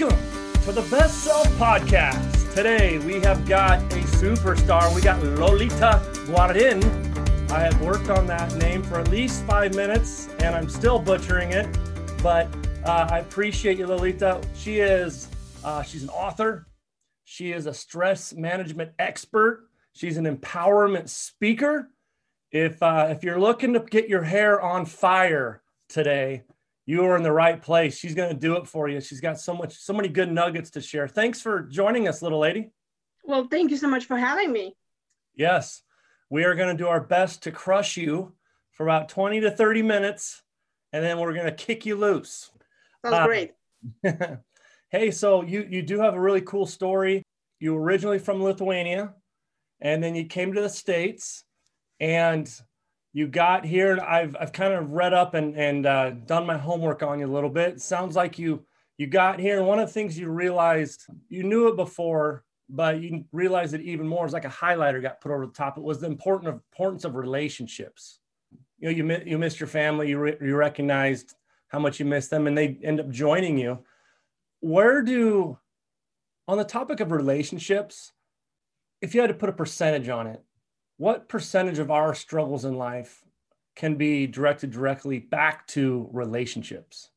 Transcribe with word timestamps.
Welcome 0.00 0.62
to 0.62 0.72
the 0.72 0.82
Best 0.82 1.24
Self 1.24 1.46
Podcast. 1.58 2.54
Today 2.54 2.96
we 2.98 3.20
have 3.20 3.46
got 3.46 3.80
a 3.92 3.96
superstar. 3.96 4.94
We 4.94 5.02
got 5.02 5.22
Lolita 5.22 6.00
Guarin. 6.26 6.82
I 7.50 7.60
have 7.60 7.78
worked 7.82 8.08
on 8.08 8.26
that 8.26 8.54
name 8.54 8.82
for 8.82 8.98
at 8.98 9.08
least 9.08 9.44
five 9.44 9.74
minutes 9.74 10.30
and 10.38 10.54
I'm 10.54 10.70
still 10.70 10.98
butchering 10.98 11.52
it, 11.52 11.68
but 12.22 12.48
uh, 12.84 13.08
I 13.10 13.18
appreciate 13.18 13.76
you, 13.76 13.86
Lolita. 13.88 14.40
She 14.54 14.78
is, 14.78 15.28
uh, 15.64 15.82
she's 15.82 16.02
an 16.02 16.08
author. 16.10 16.66
She 17.24 17.52
is 17.52 17.66
a 17.66 17.74
stress 17.74 18.32
management 18.32 18.92
expert. 18.98 19.68
She's 19.92 20.16
an 20.16 20.24
empowerment 20.24 21.10
speaker. 21.10 21.90
If, 22.52 22.82
uh, 22.82 23.08
if 23.10 23.22
you're 23.22 23.40
looking 23.40 23.74
to 23.74 23.80
get 23.80 24.08
your 24.08 24.22
hair 24.22 24.62
on 24.62 24.86
fire 24.86 25.62
today, 25.90 26.44
you 26.90 27.04
are 27.04 27.16
in 27.16 27.22
the 27.22 27.30
right 27.30 27.62
place. 27.62 27.96
She's 27.96 28.16
going 28.16 28.30
to 28.30 28.36
do 28.36 28.56
it 28.56 28.66
for 28.66 28.88
you. 28.88 29.00
She's 29.00 29.20
got 29.20 29.38
so 29.38 29.54
much, 29.54 29.76
so 29.76 29.92
many 29.92 30.08
good 30.08 30.32
nuggets 30.32 30.70
to 30.70 30.80
share. 30.80 31.06
Thanks 31.06 31.40
for 31.40 31.62
joining 31.62 32.08
us, 32.08 32.20
little 32.20 32.40
lady. 32.40 32.72
Well, 33.22 33.46
thank 33.48 33.70
you 33.70 33.76
so 33.76 33.86
much 33.86 34.06
for 34.06 34.16
having 34.16 34.50
me. 34.50 34.74
Yes, 35.36 35.82
we 36.30 36.42
are 36.42 36.56
going 36.56 36.76
to 36.76 36.82
do 36.82 36.88
our 36.88 37.00
best 37.00 37.44
to 37.44 37.52
crush 37.52 37.96
you 37.96 38.32
for 38.72 38.82
about 38.82 39.08
20 39.08 39.40
to 39.42 39.52
30 39.52 39.82
minutes, 39.82 40.42
and 40.92 41.04
then 41.04 41.20
we're 41.20 41.32
going 41.32 41.46
to 41.46 41.52
kick 41.52 41.86
you 41.86 41.94
loose. 41.94 42.50
Sounds 43.04 43.14
uh, 43.14 43.24
great. 43.24 43.52
hey, 44.90 45.12
so 45.12 45.42
you 45.42 45.64
you 45.70 45.82
do 45.82 46.00
have 46.00 46.14
a 46.14 46.20
really 46.20 46.40
cool 46.40 46.66
story. 46.66 47.22
You 47.60 47.74
were 47.74 47.82
originally 47.82 48.18
from 48.18 48.42
Lithuania, 48.42 49.14
and 49.80 50.02
then 50.02 50.16
you 50.16 50.24
came 50.24 50.54
to 50.54 50.60
the 50.60 50.68
states, 50.68 51.44
and 52.00 52.52
you 53.12 53.26
got 53.26 53.64
here 53.64 53.92
and 53.92 54.00
I've, 54.00 54.36
I've 54.38 54.52
kind 54.52 54.72
of 54.72 54.90
read 54.92 55.12
up 55.12 55.34
and, 55.34 55.56
and 55.56 55.86
uh, 55.86 56.10
done 56.10 56.46
my 56.46 56.56
homework 56.56 57.02
on 57.02 57.18
you 57.18 57.26
a 57.26 57.28
little 57.28 57.50
bit. 57.50 57.74
It 57.74 57.82
sounds 57.82 58.14
like 58.14 58.38
you, 58.38 58.64
you 58.98 59.06
got 59.06 59.40
here 59.40 59.58
and 59.58 59.66
one 59.66 59.78
of 59.78 59.88
the 59.88 59.92
things 59.92 60.18
you 60.18 60.28
realized, 60.28 61.06
you 61.28 61.42
knew 61.42 61.68
it 61.68 61.76
before, 61.76 62.44
but 62.68 63.00
you 63.00 63.24
realized 63.32 63.74
it 63.74 63.80
even 63.80 64.06
more 64.06 64.26
is 64.26 64.32
like 64.32 64.44
a 64.44 64.48
highlighter 64.48 65.02
got 65.02 65.20
put 65.20 65.32
over 65.32 65.46
the 65.46 65.52
top. 65.52 65.76
It 65.76 65.82
was 65.82 66.00
the 66.00 66.06
important 66.06 66.54
importance 66.54 67.04
of 67.04 67.16
relationships. 67.16 68.20
You 68.78 68.88
know, 68.88 68.96
you, 68.96 69.22
you 69.26 69.38
missed 69.38 69.58
your 69.58 69.66
family, 69.66 70.08
you, 70.10 70.18
re, 70.18 70.36
you 70.40 70.54
recognized 70.54 71.34
how 71.68 71.80
much 71.80 71.98
you 71.98 72.06
missed 72.06 72.30
them 72.30 72.46
and 72.46 72.56
they 72.56 72.78
end 72.82 73.00
up 73.00 73.10
joining 73.10 73.58
you. 73.58 73.80
Where 74.60 75.02
do, 75.02 75.58
on 76.46 76.58
the 76.58 76.64
topic 76.64 77.00
of 77.00 77.10
relationships, 77.10 78.12
if 79.00 79.14
you 79.14 79.20
had 79.20 79.28
to 79.28 79.34
put 79.34 79.48
a 79.48 79.52
percentage 79.52 80.08
on 80.08 80.26
it, 80.26 80.44
what 81.00 81.30
percentage 81.30 81.78
of 81.78 81.90
our 81.90 82.14
struggles 82.14 82.66
in 82.66 82.76
life 82.76 83.24
can 83.74 83.94
be 83.94 84.26
directed 84.26 84.70
directly 84.70 85.18
back 85.18 85.66
to 85.66 86.06
relationships? 86.12 87.08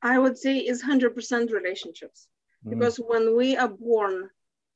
I 0.00 0.18
would 0.18 0.38
say 0.38 0.56
is 0.56 0.82
100% 0.82 1.52
relationships. 1.52 2.28
Mm. 2.66 2.70
Because 2.70 2.96
when 2.96 3.36
we 3.36 3.58
are 3.58 3.68
born, 3.68 4.30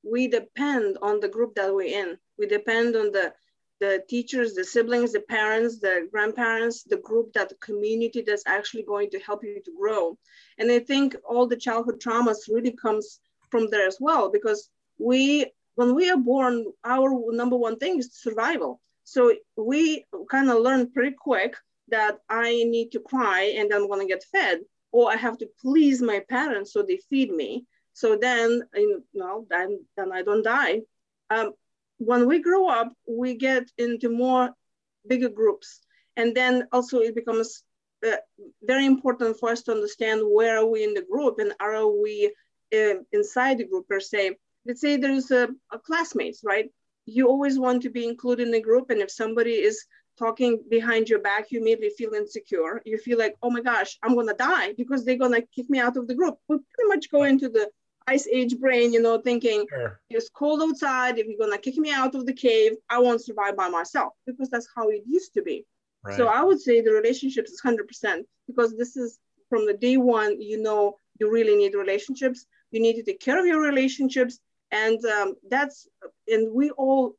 we 0.04 0.28
depend 0.28 0.98
on 1.00 1.20
the 1.20 1.28
group 1.28 1.54
that 1.54 1.74
we're 1.74 2.02
in. 2.02 2.18
We 2.38 2.46
depend 2.46 2.96
on 2.96 3.12
the 3.12 3.32
the 3.78 4.02
teachers, 4.08 4.54
the 4.54 4.64
siblings, 4.64 5.12
the 5.12 5.20
parents, 5.20 5.78
the 5.78 6.08
grandparents, 6.10 6.82
the 6.82 6.96
group, 6.96 7.32
that 7.34 7.50
the 7.50 7.56
community 7.56 8.22
that's 8.22 8.46
actually 8.46 8.82
going 8.82 9.10
to 9.10 9.18
help 9.20 9.44
you 9.44 9.60
to 9.62 9.72
grow. 9.78 10.18
And 10.56 10.70
I 10.70 10.78
think 10.78 11.14
all 11.28 11.46
the 11.46 11.62
childhood 11.66 12.00
traumas 12.00 12.48
really 12.48 12.72
comes 12.72 13.20
from 13.50 13.68
there 13.70 13.86
as 13.86 13.98
well 14.00 14.30
because 14.30 14.70
we 14.98 15.52
when 15.76 15.94
we 15.94 16.10
are 16.10 16.16
born, 16.16 16.66
our 16.84 17.08
number 17.32 17.56
one 17.56 17.78
thing 17.78 17.98
is 17.98 18.10
survival. 18.12 18.80
So 19.04 19.32
we 19.56 20.04
kind 20.30 20.50
of 20.50 20.58
learn 20.58 20.90
pretty 20.90 21.14
quick 21.16 21.54
that 21.88 22.18
I 22.28 22.64
need 22.64 22.90
to 22.92 23.00
cry 23.00 23.54
and 23.56 23.72
I'm 23.72 23.88
gonna 23.88 24.06
get 24.06 24.24
fed, 24.32 24.60
or 24.90 25.12
I 25.12 25.16
have 25.16 25.38
to 25.38 25.48
please 25.62 26.02
my 26.02 26.20
parents 26.28 26.72
so 26.72 26.82
they 26.82 26.98
feed 27.08 27.30
me. 27.30 27.66
So 27.92 28.16
then, 28.16 28.62
you 28.74 29.04
know, 29.14 29.46
then 29.48 29.84
then 29.96 30.12
I 30.12 30.22
don't 30.22 30.42
die. 30.42 30.82
Um, 31.30 31.52
when 31.98 32.26
we 32.26 32.40
grow 32.40 32.68
up, 32.68 32.92
we 33.08 33.34
get 33.34 33.70
into 33.78 34.08
more 34.08 34.50
bigger 35.06 35.28
groups, 35.28 35.80
and 36.16 36.34
then 36.34 36.66
also 36.72 37.00
it 37.00 37.14
becomes 37.14 37.62
uh, 38.06 38.16
very 38.62 38.86
important 38.86 39.38
for 39.38 39.50
us 39.50 39.62
to 39.62 39.72
understand 39.72 40.22
where 40.24 40.58
are 40.58 40.66
we 40.66 40.84
in 40.84 40.94
the 40.94 41.06
group 41.10 41.38
and 41.38 41.52
are 41.60 41.86
we 41.86 42.32
uh, 42.74 42.96
inside 43.12 43.58
the 43.58 43.64
group 43.64 43.86
per 43.88 44.00
se 44.00 44.36
let's 44.66 44.80
say 44.80 44.96
there's 44.96 45.30
a, 45.30 45.48
a 45.72 45.78
classmates, 45.78 46.42
right? 46.44 46.70
You 47.06 47.28
always 47.28 47.58
want 47.58 47.82
to 47.82 47.90
be 47.90 48.06
included 48.06 48.48
in 48.48 48.54
a 48.54 48.60
group. 48.60 48.90
And 48.90 49.00
if 49.00 49.10
somebody 49.10 49.52
is 49.52 49.84
talking 50.18 50.62
behind 50.68 51.08
your 51.08 51.20
back, 51.20 51.50
you 51.50 51.60
immediately 51.60 51.90
feel 51.96 52.14
insecure. 52.14 52.82
You 52.84 52.98
feel 52.98 53.18
like, 53.18 53.36
oh 53.42 53.50
my 53.50 53.60
gosh, 53.60 53.98
I'm 54.02 54.14
gonna 54.14 54.34
die 54.34 54.72
because 54.76 55.04
they're 55.04 55.16
gonna 55.16 55.42
kick 55.54 55.68
me 55.70 55.78
out 55.78 55.96
of 55.96 56.06
the 56.06 56.14
group. 56.14 56.38
We 56.48 56.56
pretty 56.56 56.88
much 56.88 57.10
go 57.10 57.22
into 57.24 57.48
the 57.48 57.70
ice 58.08 58.26
age 58.26 58.58
brain, 58.58 58.92
you 58.92 59.02
know, 59.02 59.18
thinking 59.18 59.66
sure. 59.68 60.00
it's 60.10 60.28
cold 60.30 60.62
outside. 60.62 61.18
If 61.18 61.26
you're 61.26 61.38
gonna 61.38 61.58
kick 61.58 61.76
me 61.76 61.92
out 61.92 62.14
of 62.14 62.26
the 62.26 62.32
cave, 62.32 62.72
I 62.88 62.98
won't 62.98 63.24
survive 63.24 63.56
by 63.56 63.68
myself 63.68 64.12
because 64.26 64.48
that's 64.48 64.68
how 64.74 64.88
it 64.88 65.02
used 65.06 65.34
to 65.34 65.42
be. 65.42 65.64
Right. 66.04 66.16
So 66.16 66.28
I 66.28 66.42
would 66.42 66.60
say 66.60 66.80
the 66.80 66.92
relationships 66.92 67.50
is 67.50 67.60
100% 67.60 68.22
because 68.46 68.76
this 68.76 68.96
is 68.96 69.18
from 69.48 69.66
the 69.66 69.74
day 69.74 69.96
one, 69.96 70.40
you 70.40 70.60
know, 70.62 70.96
you 71.18 71.30
really 71.30 71.56
need 71.56 71.74
relationships. 71.74 72.46
You 72.70 72.80
need 72.80 72.94
to 72.94 73.02
take 73.02 73.20
care 73.20 73.38
of 73.38 73.46
your 73.46 73.60
relationships 73.60 74.38
and 74.70 75.04
um, 75.04 75.34
that's 75.48 75.88
and 76.28 76.52
we 76.52 76.70
all 76.70 77.14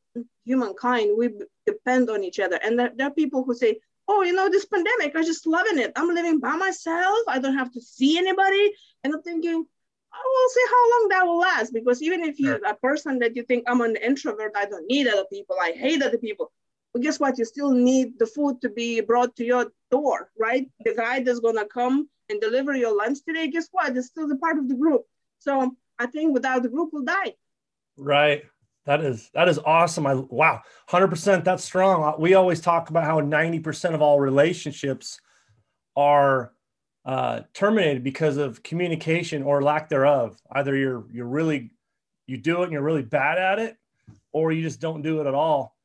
humankind 0.46 1.18
we 1.18 1.30
depend 1.66 2.09
on 2.09 2.24
each 2.24 2.40
other. 2.40 2.59
And 2.63 2.78
there, 2.80 2.91
there, 2.96 3.08
are 3.08 3.13
people 3.13 3.44
who 3.44 3.53
say 3.53 3.80
oh 4.08 4.24
you 4.24 4.34
know 4.34 4.50
this 4.50 4.66
pandemic 4.66 5.13
i'm 5.16 5.25
just 5.25 5.47
loving 5.47 5.80
it. 5.80 5.91
I'm 5.96 6.13
living 6.13 6.40
by 6.40 6.56
myself. 6.56 7.19
I 7.28 7.40
don't 7.40 7.58
have 7.58 7.72
to 7.74 7.81
see 7.81 8.18
anybody. 8.18 8.72
And 9.03 9.13
i'm 9.13 9.22
thinking 9.22 9.66
oh, 10.13 10.31
we'll 10.34 10.50
see 10.50 10.66
how 10.69 10.91
long 10.91 11.08
that 11.09 11.25
will 11.25 11.40
last 11.40 11.74
because 11.74 12.02
even 12.02 12.24
if 12.24 12.40
you're 12.40 12.66
a 12.66 12.75
person 12.75 13.19
that 13.19 13.35
you 13.35 13.44
think 13.44 13.64
i'm 13.68 13.81
an 13.81 13.97
introvert 13.97 14.53
i 14.56 14.66
don't 14.66 14.88
need 14.88 15.06
other 15.08 15.25
people 15.31 15.56
i 15.62 15.72
hate 15.74 16.02
other 16.02 16.18
people 16.18 16.52
but 16.94 17.03
guess 17.03 17.19
what? 17.19 17.38
You 17.38 17.46
still 17.46 17.72
need 17.72 18.18
the 18.18 18.25
food 18.25 18.59
to 18.62 18.69
be 18.69 19.02
brought 19.02 19.35
to 19.35 19.46
your 19.46 19.72
door 19.91 20.31
right? 20.40 20.68
The 20.84 20.96
guy 20.96 21.22
that's 21.22 21.40
going 21.40 21.58
to 21.58 21.66
come 21.66 22.09
and 22.29 22.41
deliver 22.41 22.75
your 22.75 22.96
lunch 22.96 23.19
today. 23.24 23.47
Guess 23.50 23.69
what? 23.72 23.96
It's 23.96 24.08
still 24.08 24.28
the 24.28 24.38
part 24.38 24.58
of 24.58 24.68
the 24.68 24.75
group. 24.75 25.03
So 25.40 25.75
I 26.00 26.06
think 26.08 26.34
without 26.34 26.63
the 26.63 26.69
group, 26.69 26.90
we'll 26.94 27.03
die. 27.03 27.34
Right. 27.97 28.44
That 28.85 29.02
is 29.02 29.30
that 29.34 29.50
is 29.50 29.59
awesome. 29.59 30.08
I 30.08 30.13
wow, 30.13 30.62
hundred 30.88 31.09
percent. 31.09 31.44
That's 31.44 31.63
strong. 31.63 32.16
We 32.19 32.35
always 32.35 32.62
talk 32.62 32.90
about 32.90 33.03
how 33.03 33.19
ninety 33.19 33.59
percent 33.59 33.94
of 33.94 34.02
all 34.02 34.18
relationships 34.18 35.19
are 35.97 36.53
uh, 37.03 37.41
terminated 37.53 38.02
because 38.02 38.38
of 38.38 38.63
communication 38.63 39.44
or 39.44 39.62
lack 39.62 39.90
thereof. 39.90 40.38
Either 40.52 40.74
you're 40.74 41.06
you're 41.12 41.28
really 41.28 41.72
you 42.28 42.38
do 42.38 42.62
it 42.62 42.66
and 42.66 42.72
you're 42.72 42.81
really 42.81 43.03
bad 43.03 43.38
at 43.38 43.59
it, 43.59 43.75
or 44.31 44.53
you 44.53 44.62
just 44.62 44.79
don't 44.79 45.02
do 45.02 45.19
it 45.19 45.28
at 45.28 45.34
all. 45.34 45.75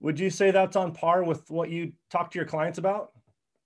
Would 0.00 0.20
you 0.20 0.28
say 0.28 0.50
that's 0.50 0.76
on 0.76 0.92
par 0.92 1.22
with 1.24 1.50
what 1.50 1.70
you 1.70 1.92
talk 2.10 2.30
to 2.32 2.38
your 2.38 2.46
clients 2.46 2.78
about? 2.78 3.12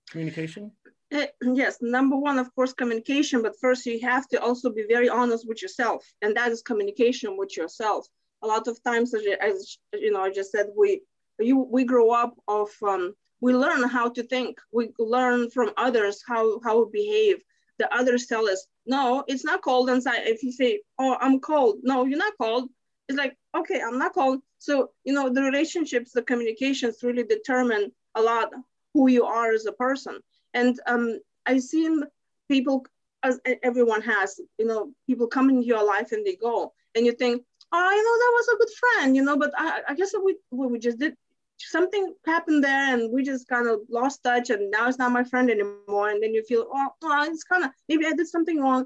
Communication. 0.09 0.71
Uh, 1.13 1.25
yes, 1.53 1.77
number 1.81 2.17
one, 2.17 2.39
of 2.39 2.53
course, 2.55 2.73
communication, 2.73 3.41
but 3.41 3.59
first 3.59 3.85
you 3.85 3.99
have 4.01 4.27
to 4.27 4.41
also 4.41 4.71
be 4.71 4.85
very 4.87 5.07
honest 5.07 5.47
with 5.47 5.61
yourself, 5.61 6.03
and 6.21 6.35
that 6.35 6.51
is 6.51 6.61
communication 6.63 7.37
with 7.37 7.55
yourself. 7.55 8.07
A 8.43 8.47
lot 8.47 8.67
of 8.67 8.81
times, 8.83 9.13
as 9.13 9.77
you 9.93 10.11
know, 10.11 10.21
I 10.21 10.31
just 10.31 10.51
said, 10.51 10.67
we 10.75 11.01
you 11.39 11.57
we 11.57 11.83
grow 11.83 12.09
up 12.09 12.35
of 12.47 12.69
um, 12.81 13.13
we 13.39 13.53
learn 13.53 13.87
how 13.87 14.09
to 14.09 14.23
think, 14.23 14.57
we 14.71 14.93
learn 14.97 15.49
from 15.51 15.71
others 15.77 16.23
how 16.27 16.59
how 16.63 16.83
we 16.83 17.03
behave. 17.03 17.37
The 17.77 17.93
others 17.93 18.25
tell 18.25 18.47
us, 18.47 18.65
no, 18.85 19.23
it's 19.27 19.45
not 19.45 19.61
cold 19.61 19.89
inside. 19.89 20.25
If 20.25 20.41
you 20.43 20.51
say, 20.51 20.81
oh, 20.97 21.17
I'm 21.19 21.39
cold, 21.39 21.79
no, 21.83 22.05
you're 22.05 22.17
not 22.17 22.33
cold. 22.41 22.69
It's 23.09 23.17
like, 23.17 23.37
okay, 23.55 23.79
I'm 23.81 23.99
not 23.99 24.13
cold. 24.15 24.41
So 24.57 24.89
you 25.03 25.13
know, 25.13 25.29
the 25.29 25.43
relationships, 25.43 26.13
the 26.13 26.23
communications 26.23 27.03
really 27.03 27.23
determine 27.23 27.91
a 28.15 28.21
lot 28.21 28.49
who 28.93 29.07
you 29.07 29.25
are 29.25 29.51
as 29.51 29.67
a 29.67 29.71
person 29.73 30.19
and 30.55 30.79
um, 30.87 31.19
I've 31.45 31.61
seen 31.61 32.01
people, 32.49 32.85
as 33.21 33.39
everyone 33.61 34.01
has, 34.01 34.39
you 34.57 34.65
know, 34.65 34.91
people 35.05 35.27
come 35.27 35.49
into 35.49 35.67
your 35.67 35.85
life 35.85 36.11
and 36.13 36.25
they 36.25 36.35
go, 36.35 36.73
and 36.95 37.05
you 37.05 37.11
think, 37.11 37.43
oh, 37.71 37.91
you 37.91 38.03
know, 38.03 38.17
that 38.21 38.33
was 38.33 38.47
a 38.47 38.57
good 38.57 38.75
friend, 38.79 39.15
you 39.15 39.23
know, 39.23 39.37
but 39.37 39.51
I, 39.57 39.81
I 39.89 39.95
guess 39.95 40.13
we, 40.23 40.37
we 40.51 40.79
just 40.79 40.97
did 40.97 41.15
something 41.57 42.13
happened 42.25 42.63
there 42.63 42.93
and 42.93 43.11
we 43.11 43.23
just 43.23 43.47
kind 43.47 43.67
of 43.67 43.79
lost 43.89 44.23
touch 44.23 44.49
and 44.49 44.71
now 44.71 44.87
it's 44.87 44.97
not 44.97 45.11
my 45.11 45.23
friend 45.23 45.49
anymore. 45.49 46.09
And 46.09 46.23
then 46.23 46.33
you 46.33 46.43
feel, 46.43 46.67
oh, 46.71 46.87
oh 47.03 47.23
it's 47.29 47.43
kind 47.43 47.65
of, 47.65 47.71
maybe 47.89 48.05
I 48.05 48.13
did 48.13 48.27
something 48.27 48.59
wrong. 48.59 48.85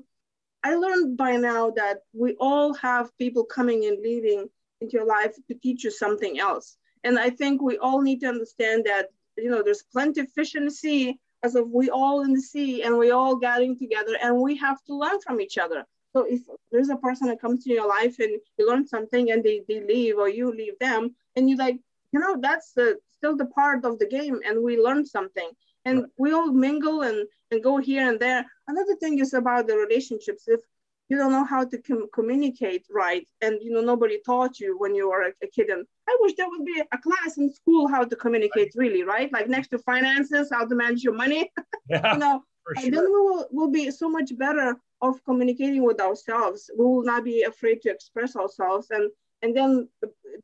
I 0.63 0.75
learned 0.75 1.18
by 1.18 1.36
now 1.38 1.72
that 1.72 2.00
we 2.13 2.36
all 2.39 2.74
have 2.75 3.15
people 3.18 3.44
coming 3.44 3.86
and 3.86 4.01
leaving 4.01 4.50
into 4.81 4.98
your 4.98 5.06
life 5.06 5.36
to 5.48 5.54
teach 5.56 5.83
you 5.83 5.92
something 5.92 6.39
else. 6.39 6.77
And 7.04 7.18
I 7.18 7.30
think 7.30 7.62
we 7.62 7.77
all 7.77 8.01
need 8.01 8.22
to 8.22 8.27
understand 8.27 8.86
that, 8.86 9.07
you 9.38 9.50
know, 9.50 9.62
there's 9.63 9.83
plenty 9.83 10.22
of 10.22 10.31
fish 10.31 10.56
in 10.56 10.65
the 10.65 10.72
sea 10.72 11.19
as 11.44 11.56
if 11.56 11.65
we 11.68 11.89
all 11.89 12.21
in 12.21 12.33
the 12.33 12.41
sea 12.41 12.83
and 12.83 12.97
we 12.97 13.12
all 13.12 13.36
gathering 13.36 13.77
together 13.77 14.18
and 14.21 14.36
we 14.36 14.56
have 14.57 14.83
to 14.86 14.95
learn 14.95 15.19
from 15.21 15.39
each 15.39 15.57
other. 15.57 15.86
So 16.13 16.24
if 16.24 16.41
there's 16.71 16.89
a 16.89 16.97
person 16.97 17.27
that 17.27 17.39
comes 17.39 17.63
to 17.63 17.69
your 17.69 17.88
life 17.88 18.19
and 18.19 18.39
you 18.57 18.68
learn 18.68 18.88
something 18.88 19.31
and 19.31 19.44
they, 19.44 19.62
they 19.68 19.81
leave 19.81 20.18
or 20.18 20.27
you 20.27 20.51
leave 20.51 20.77
them 20.80 21.15
and 21.36 21.50
you 21.50 21.56
like, 21.56 21.80
you 22.12 22.19
know, 22.19 22.38
that's 22.39 22.74
the, 22.74 22.97
still 23.12 23.38
the 23.38 23.45
part 23.45 23.86
of 23.86 24.00
the 24.00 24.07
game 24.07 24.39
and 24.45 24.63
we 24.63 24.77
learn 24.77 25.06
something 25.06 25.50
and 25.86 26.00
right. 26.00 26.09
we 26.18 26.33
all 26.33 26.51
mingle 26.51 27.03
and, 27.03 27.27
and 27.51 27.63
go 27.63 27.77
here 27.77 28.09
and 28.09 28.19
there. 28.19 28.45
Another 28.68 28.95
thing 28.95 29.19
is 29.19 29.33
about 29.33 29.68
the 29.68 29.77
relationships. 29.77 30.44
If 30.47 30.62
you 31.09 31.18
don't 31.18 31.31
know 31.31 31.44
how 31.44 31.65
to 31.65 31.77
com- 31.80 32.07
communicate 32.13 32.86
right 32.89 33.27
and 33.41 33.57
you 33.62 33.71
know 33.71 33.81
nobody 33.81 34.19
taught 34.25 34.59
you 34.59 34.77
when 34.77 34.95
you 34.95 35.09
were 35.09 35.24
a, 35.24 35.31
a, 35.44 35.47
kid 35.47 35.69
and 35.69 35.86
i 36.09 36.17
wish 36.21 36.33
there 36.35 36.50
would 36.50 36.65
be 36.65 36.81
a 36.91 36.97
class 36.97 37.38
in 37.38 37.51
school 37.59 37.88
how 37.88 38.03
to 38.03 38.15
communicate 38.15 38.71
really 38.75 39.03
right? 39.03 39.31
Like 39.31 39.47
next 39.47 39.69
to 39.69 39.79
finances 39.79 40.50
how 40.56 40.65
to 40.65 40.75
manage 40.75 41.03
your 41.03 41.17
money. 41.23 41.51
Yeah, 41.89 42.13
you 42.13 42.19
know 42.19 42.44
sure. 42.77 42.85
and 42.85 42.94
then 42.94 43.06
we 43.06 43.19
will, 43.27 43.47
will 43.51 43.71
be 43.71 43.89
so 43.89 44.07
much 44.17 44.29
better 44.38 44.77
of 45.01 45.23
communicating 45.25 45.83
with 45.83 46.00
ourselves. 46.00 46.69
We 46.77 46.85
will 46.85 47.03
not 47.03 47.23
be 47.23 47.38
afraid 47.44 47.81
to 47.81 47.89
express 47.89 48.35
ourselves 48.35 48.88
and 48.91 49.06
and 49.41 49.56
then 49.57 49.71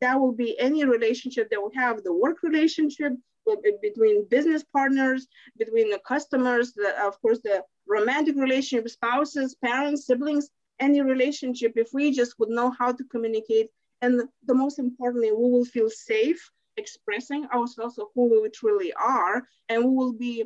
that 0.02 0.20
will 0.20 0.32
be 0.46 0.60
any 0.60 0.86
relationship 0.86 1.50
that 1.52 1.62
we 1.66 1.72
have 1.76 2.04
the 2.04 2.14
work 2.14 2.38
relationship 2.42 3.14
between 3.88 4.28
business 4.36 4.64
partners 4.78 5.28
between 5.60 5.88
the 5.92 6.02
customers 6.14 6.74
the, 6.74 6.90
of 7.08 7.22
course 7.22 7.40
the 7.44 7.58
romantic 7.88 8.36
relationship, 8.36 8.90
spouses, 8.90 9.56
parents, 9.64 10.06
siblings, 10.08 10.50
any 10.80 11.02
relationship, 11.02 11.74
if 11.76 11.90
we 11.94 12.12
just 12.12 12.38
would 12.40 12.50
know 12.50 12.72
how 12.78 12.92
to 12.92 13.04
communicate, 13.06 13.70
and 14.02 14.22
the 14.46 14.54
most 14.54 14.80
importantly, 14.80 15.32
we 15.32 15.50
will 15.52 15.66
feel 15.66 15.90
safe 15.90 16.50
expressing 16.78 17.46
ourselves 17.54 17.98
of 17.98 18.08
who 18.16 18.42
we 18.42 18.50
truly 18.50 18.94
are, 18.94 19.44
and 19.70 19.84
we 19.84 19.92
will 19.92 20.14
be 20.14 20.46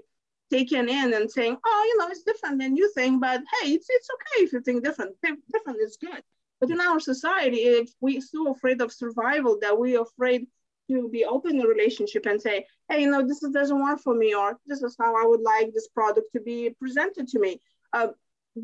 taken 0.51 0.89
in 0.89 1.13
and 1.13 1.29
saying, 1.29 1.57
oh, 1.65 1.83
you 1.87 1.97
know, 1.97 2.07
it's 2.09 2.23
different 2.23 2.59
than 2.59 2.75
you 2.75 2.91
think, 2.93 3.21
but 3.21 3.41
hey, 3.61 3.71
it's, 3.73 3.87
it's 3.89 4.09
okay 4.13 4.43
if 4.45 4.53
you 4.53 4.61
think 4.61 4.83
different. 4.83 5.15
Different 5.21 5.79
is 5.79 5.97
good. 5.97 6.23
But 6.59 6.71
in 6.71 6.81
our 6.81 6.99
society, 6.99 7.57
if 7.57 7.89
we're 8.01 8.21
so 8.21 8.51
afraid 8.51 8.81
of 8.81 8.91
survival 8.91 9.57
that 9.61 9.77
we're 9.77 10.01
afraid 10.01 10.47
to 10.89 11.07
be 11.09 11.23
open 11.23 11.55
in 11.55 11.61
a 11.61 11.67
relationship 11.67 12.25
and 12.25 12.41
say, 12.41 12.65
hey, 12.89 13.01
you 13.01 13.11
know, 13.11 13.25
this 13.25 13.39
doesn't 13.39 13.81
work 13.81 13.99
for 13.99 14.15
me, 14.15 14.33
or 14.33 14.57
this 14.65 14.81
is 14.81 14.95
how 14.99 15.15
I 15.15 15.25
would 15.25 15.41
like 15.41 15.71
this 15.71 15.87
product 15.87 16.27
to 16.33 16.41
be 16.41 16.71
presented 16.79 17.27
to 17.29 17.39
me. 17.39 17.61
Uh, 17.93 18.07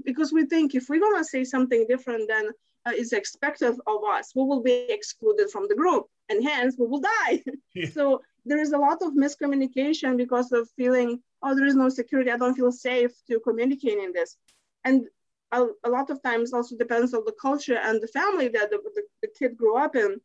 because 0.03 0.33
we 0.33 0.45
think 0.45 0.75
if 0.75 0.89
we're 0.89 0.99
gonna 0.99 1.23
say 1.23 1.43
something 1.43 1.85
different 1.87 2.27
than 2.27 2.51
uh, 2.85 2.91
is 2.91 3.13
expected 3.13 3.75
of 3.87 4.03
us, 4.03 4.33
we 4.35 4.43
will 4.43 4.61
be 4.61 4.87
excluded 4.89 5.49
from 5.49 5.67
the 5.67 5.75
group, 5.75 6.05
and 6.29 6.43
hence 6.43 6.75
we 6.77 6.87
will 6.87 7.01
die. 7.01 7.43
Yeah. 7.73 7.89
So 7.89 8.21
there 8.45 8.59
is 8.59 8.71
a 8.71 8.77
lot 8.77 9.01
of 9.01 9.13
miscommunication 9.13 10.15
because 10.15 10.53
of 10.53 10.69
feeling, 10.77 11.21
oh, 11.43 11.55
there 11.55 11.65
is 11.65 11.75
no 11.75 11.89
security. 11.89 12.31
I 12.31 12.37
don't 12.37 12.55
feel 12.55 12.71
safe 12.71 13.11
to 13.29 13.39
communicate 13.41 13.97
in 13.97 14.13
this, 14.13 14.37
and 14.83 15.07
a, 15.51 15.65
a 15.83 15.89
lot 15.89 16.09
of 16.09 16.21
times 16.23 16.53
also 16.53 16.77
depends 16.77 17.13
on 17.13 17.23
the 17.25 17.35
culture 17.41 17.77
and 17.77 18.01
the 18.01 18.07
family 18.07 18.47
that 18.49 18.69
the, 18.69 18.79
the, 18.95 19.03
the 19.23 19.29
kid 19.37 19.57
grew 19.57 19.77
up 19.77 19.95
in. 19.95 20.21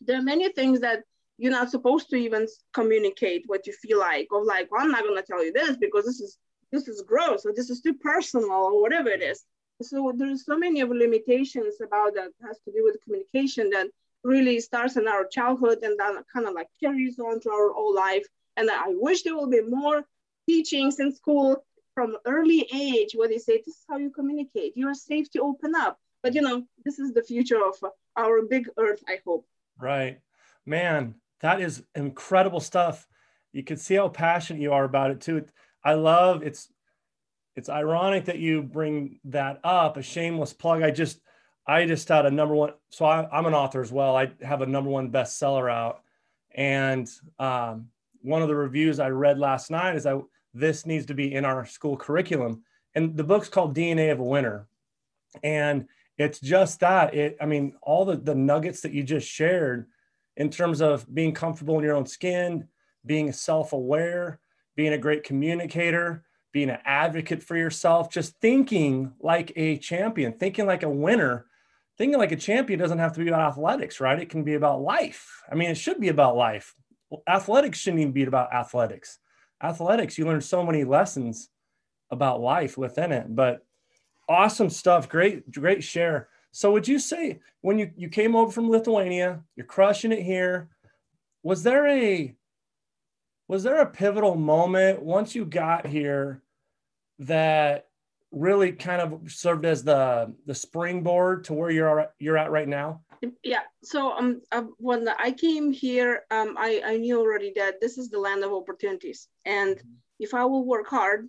There 0.00 0.18
are 0.18 0.22
many 0.22 0.48
things 0.52 0.80
that 0.80 1.04
you're 1.38 1.52
not 1.52 1.70
supposed 1.70 2.10
to 2.10 2.16
even 2.16 2.46
communicate 2.72 3.44
what 3.46 3.66
you 3.66 3.72
feel 3.72 3.98
like 3.98 4.28
or 4.32 4.44
like 4.44 4.70
well, 4.70 4.82
i'm 4.82 4.90
not 4.90 5.02
going 5.02 5.16
to 5.16 5.22
tell 5.22 5.44
you 5.44 5.52
this 5.52 5.76
because 5.76 6.04
this 6.04 6.20
is 6.20 6.38
this 6.72 6.88
is 6.88 7.02
gross 7.02 7.44
or 7.44 7.52
this 7.54 7.70
is 7.70 7.80
too 7.80 7.94
personal 7.94 8.50
or 8.50 8.80
whatever 8.80 9.08
it 9.08 9.22
is. 9.22 9.44
So 9.82 10.12
there's 10.16 10.44
so 10.44 10.56
many 10.56 10.80
of 10.80 10.90
limitations 10.90 11.80
about 11.80 12.14
that 12.14 12.30
has 12.46 12.58
to 12.64 12.72
do 12.72 12.84
with 12.84 13.02
communication 13.04 13.70
that 13.70 13.88
really 14.24 14.60
starts 14.60 14.96
in 14.96 15.08
our 15.08 15.26
childhood 15.26 15.78
and 15.82 15.98
then 15.98 16.16
kind 16.32 16.46
of 16.46 16.54
like 16.54 16.68
carries 16.80 17.18
on 17.18 17.40
to 17.40 17.50
our 17.50 17.72
whole 17.72 17.94
life. 17.94 18.24
And 18.56 18.70
i 18.70 18.84
wish 18.86 19.22
there 19.22 19.34
will 19.34 19.50
be 19.50 19.62
more 19.62 20.04
teachings 20.48 21.00
in 21.00 21.14
school 21.14 21.64
from 21.94 22.16
early 22.26 22.66
age 22.72 23.10
where 23.14 23.28
they 23.28 23.38
say 23.38 23.58
this 23.58 23.76
is 23.76 23.84
how 23.88 23.98
you 23.98 24.10
communicate. 24.10 24.72
You're 24.76 24.94
safe 24.94 25.30
to 25.32 25.40
open 25.40 25.74
up. 25.74 25.98
But 26.22 26.34
you 26.34 26.42
know 26.42 26.62
this 26.84 26.98
is 26.98 27.12
the 27.12 27.22
future 27.22 27.60
of 27.64 27.74
our 28.16 28.42
big 28.42 28.68
earth 28.78 29.02
i 29.08 29.18
hope. 29.26 29.46
Right. 29.78 30.20
Man 30.64 31.16
that 31.42 31.60
is 31.60 31.82
incredible 31.94 32.60
stuff. 32.60 33.06
You 33.52 33.62
can 33.62 33.76
see 33.76 33.96
how 33.96 34.08
passionate 34.08 34.62
you 34.62 34.72
are 34.72 34.84
about 34.84 35.10
it 35.10 35.20
too. 35.20 35.44
I 35.84 35.94
love 35.94 36.42
it's 36.42 36.68
it's 37.54 37.68
ironic 37.68 38.26
that 38.26 38.38
you 38.38 38.62
bring 38.62 39.20
that 39.24 39.60
up. 39.64 39.96
A 39.96 40.02
shameless 40.02 40.52
plug. 40.52 40.82
I 40.82 40.90
just 40.90 41.20
I 41.66 41.86
just 41.86 42.08
had 42.08 42.26
a 42.26 42.30
number 42.30 42.54
one. 42.54 42.72
So 42.90 43.04
I, 43.04 43.38
am 43.38 43.46
an 43.46 43.54
author 43.54 43.80
as 43.80 43.92
well. 43.92 44.16
I 44.16 44.32
have 44.42 44.62
a 44.62 44.66
number 44.66 44.90
one 44.90 45.12
bestseller 45.12 45.70
out, 45.70 46.02
and 46.54 47.08
um, 47.38 47.88
one 48.22 48.42
of 48.42 48.48
the 48.48 48.56
reviews 48.56 49.00
I 49.00 49.08
read 49.10 49.38
last 49.38 49.70
night 49.70 49.96
is 49.96 50.04
that 50.04 50.20
this 50.54 50.86
needs 50.86 51.06
to 51.06 51.14
be 51.14 51.34
in 51.34 51.44
our 51.44 51.64
school 51.66 51.96
curriculum. 51.96 52.62
And 52.94 53.16
the 53.16 53.24
book's 53.24 53.48
called 53.48 53.76
DNA 53.76 54.12
of 54.12 54.20
a 54.20 54.24
Winner, 54.24 54.66
and 55.42 55.86
it's 56.18 56.40
just 56.40 56.80
that. 56.80 57.14
It. 57.14 57.36
I 57.40 57.46
mean, 57.46 57.74
all 57.82 58.04
the 58.04 58.16
the 58.16 58.34
nuggets 58.34 58.80
that 58.80 58.92
you 58.92 59.02
just 59.02 59.28
shared 59.28 59.86
in 60.36 60.50
terms 60.50 60.80
of 60.80 61.12
being 61.14 61.32
comfortable 61.32 61.76
in 61.78 61.84
your 61.84 61.96
own 61.96 62.06
skin, 62.06 62.66
being 63.04 63.32
self 63.32 63.72
aware, 63.72 64.40
being 64.76 64.92
a 64.92 64.98
great 64.98 65.24
communicator, 65.24 66.24
being 66.52 66.70
an 66.70 66.78
advocate 66.84 67.42
for 67.42 67.56
yourself, 67.56 68.10
just 68.10 68.38
thinking 68.40 69.12
like 69.20 69.52
a 69.56 69.78
champion, 69.78 70.32
thinking 70.32 70.66
like 70.66 70.82
a 70.82 70.90
winner. 70.90 71.46
Thinking 71.98 72.18
like 72.18 72.32
a 72.32 72.36
champion 72.36 72.78
doesn't 72.78 72.98
have 72.98 73.12
to 73.12 73.20
be 73.20 73.28
about 73.28 73.52
athletics, 73.52 74.00
right? 74.00 74.18
It 74.18 74.30
can 74.30 74.44
be 74.44 74.54
about 74.54 74.80
life. 74.80 75.42
I 75.50 75.54
mean, 75.54 75.70
it 75.70 75.76
should 75.76 76.00
be 76.00 76.08
about 76.08 76.36
life. 76.36 76.74
Athletics 77.28 77.78
shouldn't 77.78 78.00
even 78.00 78.12
be 78.12 78.24
about 78.24 78.52
athletics. 78.52 79.18
Athletics, 79.62 80.16
you 80.16 80.24
learn 80.24 80.40
so 80.40 80.64
many 80.64 80.84
lessons 80.84 81.50
about 82.10 82.40
life 82.40 82.78
within 82.78 83.12
it. 83.12 83.34
But 83.34 83.64
awesome 84.28 84.70
stuff. 84.70 85.08
Great, 85.08 85.52
great 85.52 85.84
share. 85.84 86.28
So 86.50 86.72
would 86.72 86.88
you 86.88 86.98
say 86.98 87.40
when 87.60 87.78
you, 87.78 87.90
you 87.94 88.08
came 88.08 88.34
over 88.34 88.50
from 88.50 88.70
Lithuania, 88.70 89.42
you're 89.54 89.66
crushing 89.66 90.12
it 90.12 90.22
here, 90.22 90.70
was 91.42 91.62
there 91.62 91.86
a 91.86 92.34
was 93.52 93.64
there 93.64 93.82
a 93.82 93.86
pivotal 93.86 94.34
moment 94.34 95.02
once 95.02 95.34
you 95.34 95.44
got 95.44 95.86
here 95.86 96.42
that 97.18 97.88
really 98.30 98.72
kind 98.72 99.02
of 99.02 99.30
served 99.30 99.66
as 99.66 99.84
the 99.84 100.34
the 100.46 100.54
springboard 100.54 101.44
to 101.44 101.52
where 101.52 101.70
you're 101.70 102.10
you're 102.18 102.38
at 102.38 102.50
right 102.50 102.66
now? 102.66 103.02
Yeah. 103.44 103.64
So 103.84 104.12
um, 104.12 104.40
uh, 104.52 104.64
when 104.78 105.06
I 105.06 105.32
came 105.32 105.70
here, 105.70 106.22
um, 106.30 106.56
I 106.58 106.80
I 106.82 106.96
knew 106.96 107.20
already 107.20 107.52
that 107.56 107.78
this 107.78 107.98
is 107.98 108.08
the 108.08 108.18
land 108.18 108.42
of 108.42 108.54
opportunities, 108.54 109.28
and 109.44 109.76
mm-hmm. 109.76 109.96
if 110.18 110.32
I 110.32 110.46
will 110.46 110.64
work 110.64 110.88
hard, 110.88 111.28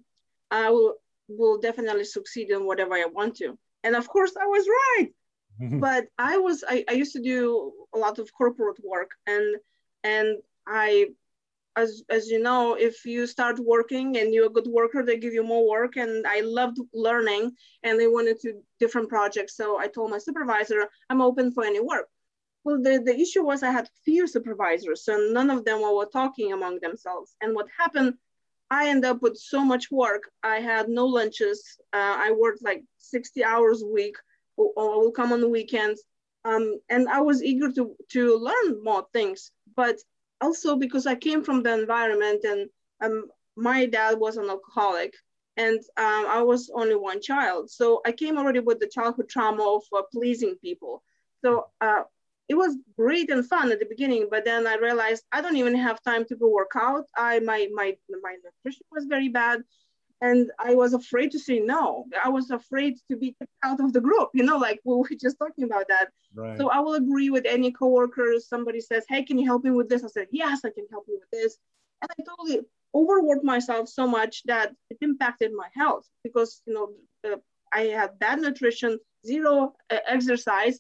I 0.50 0.70
will 0.70 0.94
will 1.28 1.58
definitely 1.60 2.06
succeed 2.06 2.52
in 2.52 2.66
whatever 2.66 2.94
I 2.94 3.06
want 3.12 3.36
to. 3.42 3.60
And 3.84 3.98
of 3.98 4.08
course, 4.08 4.32
I 4.42 4.46
was 4.46 4.66
right. 4.66 5.10
Mm-hmm. 5.62 5.80
but 5.80 6.06
I 6.18 6.38
was 6.38 6.64
I, 6.68 6.86
I 6.90 6.94
used 6.94 7.14
to 7.14 7.22
do 7.22 7.74
a 7.94 7.98
lot 7.98 8.18
of 8.18 8.34
corporate 8.34 8.80
work 8.84 9.12
and 9.28 9.58
and 10.04 10.38
I 10.66 11.10
as 11.76 12.04
as 12.10 12.30
you 12.30 12.40
know 12.40 12.76
if 12.76 13.06
you 13.06 13.26
start 13.26 13.58
working 13.60 14.18
and 14.18 14.34
you're 14.34 14.48
a 14.48 14.58
good 14.58 14.68
worker 14.68 15.04
they 15.04 15.18
give 15.18 15.34
you 15.34 15.44
more 15.44 15.68
work 15.70 15.96
and 15.96 16.26
I 16.28 16.42
loved 16.42 16.78
learning 16.94 17.52
and 17.84 18.00
they 18.00 18.08
wanted 18.08 18.40
to 18.42 18.62
different 18.80 19.10
projects 19.10 19.56
so 19.58 19.80
I 19.80 19.88
told 19.88 20.12
my 20.12 20.20
supervisor 20.20 20.88
I'm 21.10 21.22
open 21.22 21.52
for 21.52 21.64
any 21.64 21.80
work 21.80 22.08
well 22.64 22.82
the, 22.82 23.02
the 23.04 23.18
issue 23.20 23.44
was 23.44 23.64
I 23.64 23.72
had 23.72 23.90
few 24.06 24.28
supervisors 24.28 25.04
so 25.06 25.18
none 25.32 25.50
of 25.50 25.66
them 25.66 25.82
were 25.82 26.06
talking 26.06 26.54
among 26.54 26.80
themselves 26.80 27.36
and 27.42 27.56
what 27.56 27.68
happened 27.78 28.16
I 28.74 28.88
ended 28.88 29.06
up 29.06 29.22
with 29.22 29.38
so 29.38 29.64
much 29.64 29.92
work. 29.92 30.24
I 30.42 30.56
had 30.60 30.90
no 30.90 31.06
lunches. 31.06 31.78
Uh, 31.94 32.16
I 32.26 32.32
worked 32.32 32.64
like 32.64 32.84
60 32.98 33.44
hours 33.44 33.84
a 33.84 33.88
week, 33.88 34.16
or, 34.58 34.74
will 34.76 35.12
come 35.12 35.32
on 35.32 35.42
the 35.42 35.50
weekends. 35.50 36.04
Um, 36.44 36.80
and 36.90 37.08
I 37.08 37.22
was 37.22 37.44
eager 37.44 37.72
to, 37.72 37.96
to 38.14 38.38
learn 38.38 38.84
more 38.84 39.06
things, 39.14 39.52
but 39.76 39.98
also 40.44 40.76
because 40.76 41.06
I 41.08 41.16
came 41.16 41.44
from 41.44 41.64
the 41.64 41.74
environment 41.74 42.44
and 42.44 42.62
um, 43.04 43.26
my 43.56 43.86
dad 43.86 44.20
was 44.20 44.38
an 44.38 44.50
alcoholic 44.50 45.14
and 45.58 45.80
um, 45.98 46.26
I 46.38 46.42
was 46.42 46.72
only 46.74 46.96
one 46.96 47.22
child. 47.22 47.70
So 47.70 48.02
I 48.06 48.12
came 48.12 48.38
already 48.38 48.60
with 48.60 48.80
the 48.80 48.88
childhood 48.96 49.30
trauma 49.30 49.64
of 49.78 49.84
uh, 49.96 50.02
pleasing 50.12 50.56
people. 50.62 51.04
So 51.44 51.68
uh, 51.82 52.04
it 52.50 52.56
was 52.56 52.78
great 52.98 53.30
and 53.30 53.48
fun 53.48 53.72
at 53.72 53.80
the 53.80 53.86
beginning, 53.86 54.28
but 54.30 54.46
then 54.46 54.68
I 54.68 54.76
realized 54.76 55.24
I 55.32 55.42
don't 55.42 55.58
even 55.58 55.76
have 55.76 56.02
time 56.04 56.26
to 56.26 56.36
go 56.36 56.50
work 56.50 56.72
out. 56.76 57.06
I 57.16 57.40
my 57.40 57.68
my 57.74 57.96
my 58.26 58.36
nutrition 58.44 58.86
was 58.92 59.06
very 59.06 59.30
bad, 59.30 59.62
and 60.24 60.52
I 60.58 60.74
was 60.74 60.94
afraid 60.94 61.32
to 61.32 61.40
say 61.40 61.60
no. 61.60 62.06
I 62.24 62.30
was 62.30 62.50
afraid 62.50 62.96
to 63.12 63.18
be 63.18 63.36
kicked 63.38 63.60
out 63.62 63.82
of 63.82 63.92
the 63.92 64.00
group. 64.00 64.30
You 64.34 64.44
know, 64.44 64.58
like 64.58 64.80
we 64.86 64.96
were 64.96 65.10
just 65.22 65.38
talking 65.38 65.66
about 65.66 65.88
that. 65.90 66.08
Right. 66.34 66.58
So 66.58 66.70
I 66.70 66.80
will 66.80 66.94
agree 66.96 67.30
with 67.30 67.46
any 67.46 67.72
coworkers. 67.72 68.48
Somebody 68.48 68.80
says, 68.80 69.04
"Hey, 69.08 69.24
can 69.24 69.38
you 69.38 69.46
help 69.46 69.64
me 69.66 69.72
with 69.72 69.90
this?" 69.90 70.04
I 70.04 70.08
said, 70.08 70.28
"Yes, 70.32 70.62
I 70.64 70.70
can 70.70 70.88
help 70.90 71.06
you 71.10 71.20
with 71.20 71.32
this," 71.38 71.58
and 72.02 72.10
I 72.18 72.24
totally 72.30 72.62
overworked 72.96 73.44
myself 73.44 73.90
so 73.90 74.08
much 74.08 74.44
that 74.46 74.72
it 74.90 74.98
impacted 75.02 75.52
my 75.52 75.68
health 75.76 76.08
because 76.24 76.62
you 76.66 76.74
know 76.74 76.88
uh, 77.30 77.38
I 77.74 77.82
had 78.00 78.18
bad 78.18 78.40
nutrition, 78.40 79.00
zero 79.26 79.74
uh, 79.90 79.98
exercise, 80.08 80.80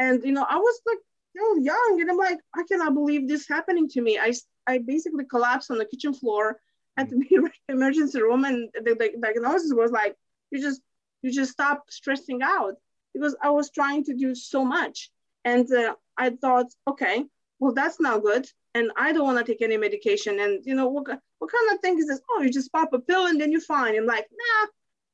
and 0.00 0.24
you 0.24 0.32
know, 0.32 0.46
I 0.56 0.56
was 0.56 0.80
like 0.84 1.02
still 1.30 1.58
young, 1.60 1.98
and 2.00 2.10
I'm 2.10 2.16
like, 2.16 2.40
I 2.56 2.64
cannot 2.68 2.94
believe 2.94 3.28
this 3.28 3.46
happening 3.46 3.88
to 3.90 4.00
me. 4.00 4.18
I 4.18 4.32
I 4.66 4.78
basically 4.78 5.26
collapsed 5.26 5.70
on 5.70 5.78
the 5.78 5.84
kitchen 5.84 6.12
floor, 6.12 6.58
had 6.96 7.08
to 7.10 7.16
be 7.16 7.28
in 7.30 7.42
the 7.44 7.50
emergency 7.68 8.20
room, 8.20 8.44
and 8.44 8.68
the, 8.74 8.94
the 8.94 9.12
diagnosis 9.20 9.72
was 9.74 9.90
like, 9.90 10.16
you 10.50 10.60
just 10.60 10.80
you 11.22 11.32
just 11.32 11.52
stop 11.52 11.84
stressing 11.90 12.40
out 12.42 12.74
because 13.12 13.36
I 13.42 13.50
was 13.50 13.70
trying 13.70 14.04
to 14.04 14.14
do 14.14 14.34
so 14.34 14.64
much, 14.64 15.10
and 15.44 15.70
uh, 15.72 15.94
I 16.16 16.30
thought, 16.30 16.66
okay, 16.88 17.24
well 17.58 17.72
that's 17.72 18.00
not 18.00 18.22
good, 18.22 18.46
and 18.74 18.90
I 18.96 19.12
don't 19.12 19.24
want 19.24 19.38
to 19.38 19.52
take 19.52 19.62
any 19.62 19.76
medication, 19.76 20.40
and 20.40 20.64
you 20.64 20.74
know 20.74 20.88
what 20.88 21.06
what 21.44 21.52
kind 21.52 21.74
of 21.74 21.80
thing 21.80 21.98
is 21.98 22.06
this? 22.06 22.20
Oh, 22.30 22.40
you 22.40 22.50
just 22.50 22.72
pop 22.72 22.92
a 22.94 22.98
pill 22.98 23.26
and 23.26 23.38
then 23.38 23.52
you're 23.52 23.60
fine. 23.60 23.94
I'm 23.96 24.06
like, 24.06 24.26
nah. 24.32 24.66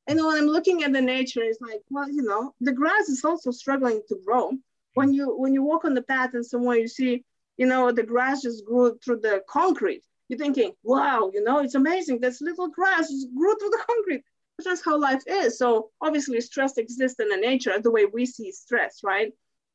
And 0.07 0.17
when 0.25 0.37
I'm 0.37 0.45
looking 0.45 0.83
at 0.83 0.93
the 0.93 1.01
nature, 1.01 1.43
it's 1.43 1.59
like, 1.59 1.81
well, 1.89 2.09
you 2.09 2.21
know, 2.21 2.53
the 2.61 2.71
grass 2.71 3.09
is 3.09 3.25
also 3.25 3.51
struggling 3.51 4.01
to 4.07 4.15
grow. 4.25 4.51
When 4.93 5.13
you 5.13 5.37
when 5.37 5.53
you 5.53 5.61
walk 5.63 5.83
on 5.83 5.93
the 5.93 6.01
path 6.01 6.33
and 6.33 6.45
somewhere 6.45 6.77
you 6.77 6.87
see, 6.87 7.25
you 7.57 7.65
know, 7.65 7.91
the 7.91 8.03
grass 8.03 8.43
just 8.43 8.65
grew 8.65 8.97
through 9.03 9.19
the 9.19 9.43
concrete. 9.49 10.03
You're 10.31 10.39
thinking, 10.39 10.71
wow, 10.81 11.29
you 11.33 11.43
know, 11.43 11.59
it's 11.59 11.75
amazing. 11.75 12.21
This 12.21 12.39
little 12.39 12.69
grass 12.69 13.11
grew 13.35 13.53
through 13.57 13.69
the 13.69 13.83
concrete. 13.89 14.23
But 14.55 14.63
that's 14.63 14.85
how 14.85 14.97
life 14.97 15.23
is. 15.27 15.57
So 15.57 15.89
obviously 15.99 16.39
stress 16.39 16.77
exists 16.77 17.19
in 17.19 17.27
the 17.27 17.35
nature, 17.35 17.77
the 17.81 17.91
way 17.91 18.05
we 18.05 18.25
see 18.25 18.49
stress, 18.53 19.01
right? 19.03 19.29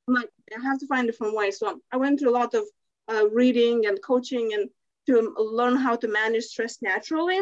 I'm 0.08 0.14
like, 0.14 0.30
I 0.56 0.62
have 0.62 0.78
to 0.78 0.86
find 0.86 1.06
different 1.06 1.36
ways. 1.36 1.58
So 1.58 1.78
I 1.92 1.98
went 1.98 2.18
through 2.18 2.30
a 2.30 2.38
lot 2.40 2.54
of 2.54 2.64
uh, 3.12 3.28
reading 3.28 3.84
and 3.84 4.02
coaching 4.02 4.54
and 4.54 4.70
to 5.08 5.34
learn 5.36 5.76
how 5.76 5.94
to 5.96 6.08
manage 6.08 6.44
stress 6.44 6.78
naturally. 6.80 7.38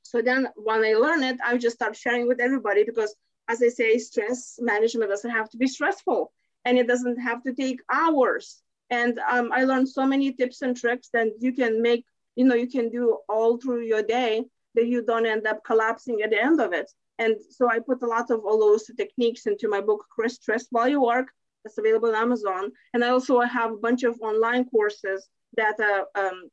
So 0.00 0.22
then 0.22 0.48
when 0.56 0.82
I 0.82 0.94
learn 0.94 1.22
it, 1.22 1.36
I 1.44 1.58
just 1.58 1.76
start 1.76 1.96
sharing 1.96 2.26
with 2.26 2.40
everybody 2.40 2.82
because 2.82 3.14
as 3.46 3.62
I 3.62 3.68
say, 3.68 3.98
stress 3.98 4.58
management 4.58 5.10
doesn't 5.10 5.30
have 5.30 5.50
to 5.50 5.58
be 5.58 5.66
stressful 5.66 6.32
and 6.64 6.78
it 6.78 6.88
doesn't 6.88 7.18
have 7.18 7.42
to 7.42 7.52
take 7.52 7.80
hours. 7.92 8.62
And 8.88 9.18
um, 9.30 9.50
I 9.52 9.64
learned 9.64 9.88
so 9.88 10.06
many 10.06 10.32
tips 10.32 10.62
and 10.62 10.74
tricks 10.74 11.10
that 11.12 11.28
you 11.40 11.52
can 11.52 11.82
make, 11.82 12.06
you 12.36 12.44
know, 12.44 12.54
you 12.54 12.68
can 12.68 12.88
do 12.90 13.18
all 13.28 13.58
through 13.58 13.82
your 13.82 14.02
day 14.02 14.44
that 14.74 14.86
you 14.86 15.04
don't 15.04 15.26
end 15.26 15.46
up 15.46 15.64
collapsing 15.64 16.22
at 16.22 16.30
the 16.30 16.42
end 16.42 16.60
of 16.60 16.72
it. 16.72 16.90
And 17.18 17.36
so 17.50 17.68
I 17.70 17.78
put 17.78 18.02
a 18.02 18.06
lot 18.06 18.30
of 18.30 18.40
all 18.44 18.58
those 18.58 18.90
techniques 18.96 19.46
into 19.46 19.68
my 19.68 19.80
book, 19.80 20.06
Crush 20.10 20.32
Stress 20.32 20.66
While 20.70 20.88
You 20.88 21.02
Work, 21.02 21.28
that's 21.62 21.78
available 21.78 22.08
on 22.08 22.14
Amazon. 22.14 22.72
And 22.94 23.04
I 23.04 23.08
also 23.10 23.40
have 23.40 23.72
a 23.72 23.76
bunch 23.76 24.02
of 24.02 24.18
online 24.20 24.64
courses 24.64 25.28
that 25.56 25.78
uh, 25.78 26.04
um, 26.18 26.48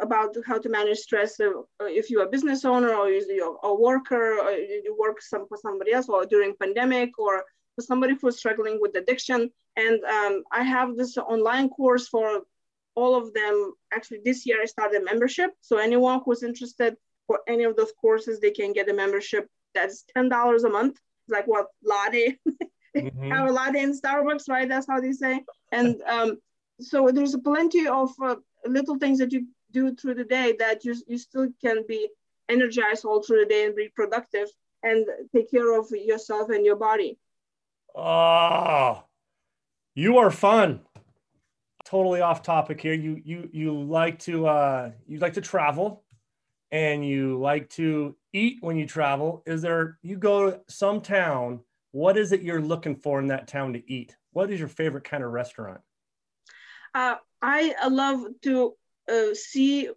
about 0.00 0.34
how 0.46 0.58
to 0.58 0.68
manage 0.68 0.98
stress 0.98 1.40
uh, 1.40 1.62
if 1.80 2.10
you're 2.10 2.24
a 2.24 2.30
business 2.30 2.64
owner 2.64 2.94
or 2.94 3.08
you're 3.08 3.58
a 3.62 3.74
worker 3.74 4.38
or 4.38 4.50
you 4.52 4.96
work 4.98 5.20
some, 5.20 5.46
for 5.48 5.58
somebody 5.60 5.92
else 5.92 6.08
or 6.08 6.24
during 6.26 6.54
pandemic 6.60 7.18
or 7.18 7.44
for 7.74 7.82
somebody 7.82 8.14
who's 8.20 8.38
struggling 8.38 8.78
with 8.80 8.94
addiction. 8.96 9.50
And 9.76 10.02
um, 10.04 10.42
I 10.52 10.62
have 10.62 10.96
this 10.96 11.16
online 11.16 11.68
course 11.70 12.08
for 12.08 12.42
all 13.00 13.14
of 13.16 13.32
them. 13.34 13.72
Actually, 13.92 14.20
this 14.24 14.46
year 14.46 14.58
I 14.62 14.66
started 14.66 15.02
a 15.02 15.04
membership. 15.04 15.50
So 15.60 15.78
anyone 15.78 16.20
who's 16.24 16.42
interested 16.42 16.96
for 17.26 17.40
any 17.48 17.64
of 17.64 17.76
those 17.76 17.92
courses, 18.00 18.40
they 18.40 18.50
can 18.50 18.72
get 18.72 18.88
a 18.88 18.94
membership 18.94 19.48
that's 19.74 20.04
$10 20.16 20.64
a 20.64 20.68
month. 20.68 20.96
It's 21.22 21.32
like 21.32 21.46
what 21.46 21.66
latte, 21.82 22.38
mm-hmm. 22.96 23.30
have 23.30 23.48
a 23.48 23.52
latte 23.52 23.82
in 23.82 23.98
Starbucks, 23.98 24.48
right? 24.48 24.68
That's 24.68 24.86
how 24.86 25.00
they 25.00 25.12
say. 25.12 25.44
And 25.72 26.02
um, 26.02 26.38
so 26.80 27.10
there's 27.10 27.36
plenty 27.36 27.86
of 27.86 28.10
uh, 28.22 28.36
little 28.66 28.98
things 28.98 29.18
that 29.18 29.32
you 29.32 29.46
do 29.72 29.94
through 29.94 30.14
the 30.14 30.24
day 30.24 30.56
that 30.58 30.84
you, 30.84 30.94
you 31.06 31.18
still 31.18 31.48
can 31.64 31.84
be 31.86 32.08
energized 32.48 33.04
all 33.04 33.22
through 33.22 33.40
the 33.40 33.46
day 33.46 33.66
and 33.66 33.76
be 33.76 33.88
productive 33.94 34.48
and 34.82 35.06
take 35.34 35.50
care 35.50 35.78
of 35.78 35.86
yourself 35.90 36.50
and 36.50 36.64
your 36.64 36.76
body. 36.76 37.18
Oh, 37.94 39.04
you 39.94 40.18
are 40.18 40.30
fun. 40.30 40.80
Totally 41.90 42.20
off 42.20 42.44
topic 42.44 42.80
here. 42.80 42.94
You 42.94 43.20
you 43.24 43.50
you 43.52 43.80
like 43.82 44.20
to 44.20 44.46
uh 44.46 44.92
you 45.08 45.18
like 45.18 45.32
to 45.32 45.40
travel 45.40 46.04
and 46.70 47.04
you 47.04 47.40
like 47.40 47.68
to 47.70 48.16
eat 48.32 48.58
when 48.60 48.76
you 48.76 48.86
travel. 48.86 49.42
Is 49.44 49.60
there 49.60 49.98
you 50.00 50.16
go 50.16 50.52
to 50.52 50.60
some 50.68 51.00
town, 51.00 51.58
what 51.90 52.16
is 52.16 52.30
it 52.30 52.42
you're 52.42 52.60
looking 52.60 52.94
for 52.94 53.18
in 53.18 53.26
that 53.26 53.48
town 53.48 53.72
to 53.72 53.90
eat? 53.90 54.16
What 54.30 54.52
is 54.52 54.60
your 54.60 54.68
favorite 54.68 55.02
kind 55.02 55.24
of 55.24 55.32
restaurant? 55.32 55.80
Uh, 56.94 57.16
I 57.42 57.74
love 57.88 58.24
to 58.42 58.74
uh, 59.10 59.34
see 59.34 59.88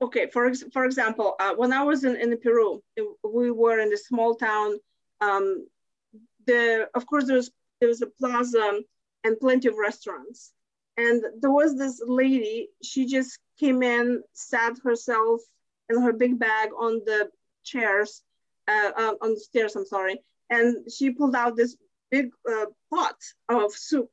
okay 0.00 0.30
for 0.32 0.54
for 0.72 0.84
example 0.84 1.34
uh, 1.40 1.54
when 1.56 1.72
i 1.72 1.82
was 1.82 2.04
in, 2.04 2.14
in 2.14 2.38
peru 2.38 2.80
we 3.24 3.50
were 3.50 3.80
in 3.80 3.92
a 3.92 3.96
small 3.96 4.36
town 4.36 4.78
um, 5.20 5.66
the 6.46 6.88
of 6.94 7.04
course 7.04 7.26
there 7.26 7.34
was 7.34 7.50
there 7.80 7.88
was 7.88 8.00
a 8.00 8.06
plaza 8.06 8.80
and 9.24 9.38
plenty 9.40 9.68
of 9.68 9.76
restaurants 9.76 10.52
and 10.96 11.22
there 11.40 11.50
was 11.50 11.76
this 11.76 12.00
lady 12.06 12.68
she 12.82 13.06
just 13.06 13.38
came 13.58 13.82
in 13.82 14.22
sat 14.32 14.74
herself 14.84 15.40
and 15.88 16.02
her 16.02 16.12
big 16.12 16.38
bag 16.38 16.70
on 16.78 17.00
the 17.04 17.28
chairs 17.64 18.22
uh, 18.68 18.90
uh, 18.96 19.14
on 19.20 19.34
the 19.34 19.40
stairs 19.40 19.76
i'm 19.76 19.86
sorry 19.86 20.18
and 20.50 20.90
she 20.90 21.10
pulled 21.10 21.34
out 21.34 21.56
this 21.56 21.76
big 22.10 22.30
uh, 22.48 22.66
pot 22.90 23.16
of 23.48 23.72
soup 23.72 24.10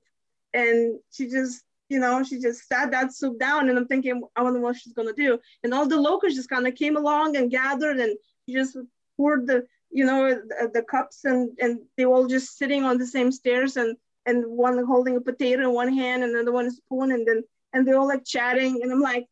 and 0.54 1.00
she 1.12 1.28
just 1.28 1.64
you 1.92 2.00
know, 2.00 2.24
she 2.24 2.40
just 2.40 2.70
sat 2.70 2.90
that 2.92 3.14
soup 3.14 3.38
down 3.38 3.68
and 3.68 3.78
I'm 3.78 3.86
thinking, 3.86 4.24
I 4.38 4.44
wonder 4.44 4.62
what 4.62 4.78
she's 4.78 4.94
gonna 4.94 5.12
do. 5.12 5.38
And 5.62 5.74
all 5.74 5.86
the 5.86 6.00
locals 6.00 6.36
just 6.36 6.50
kind 6.50 6.66
of 6.66 6.74
came 6.76 6.96
along 6.96 7.36
and 7.36 7.52
gathered 7.52 8.00
and 8.00 8.18
she 8.46 8.54
just 8.54 8.78
poured 9.18 9.46
the, 9.46 9.68
you 9.90 10.06
know, 10.06 10.30
the, 10.30 10.72
the, 10.74 10.84
cups 10.84 11.26
and, 11.26 11.52
and 11.60 11.80
they 11.98 12.06
all 12.06 12.28
just 12.28 12.58
sitting 12.58 12.86
on 12.86 12.98
the 12.98 13.06
same 13.06 13.30
stairs 13.30 13.76
and, 13.76 13.98
and 14.26 14.46
one 14.46 14.84
holding 14.86 15.16
a 15.16 15.22
potato 15.22 15.64
in 15.64 15.74
one 15.74 15.94
hand 15.94 16.24
and 16.24 16.34
another 16.34 16.52
one 16.52 16.68
a 16.68 16.72
spoon 16.72 17.12
and 17.12 17.28
then, 17.28 17.44
and 17.74 17.88
they're 17.88 17.98
all 17.98 18.08
like 18.08 18.26
chatting. 18.26 18.80
And 18.82 18.92
I'm 18.92 19.02
like, 19.02 19.26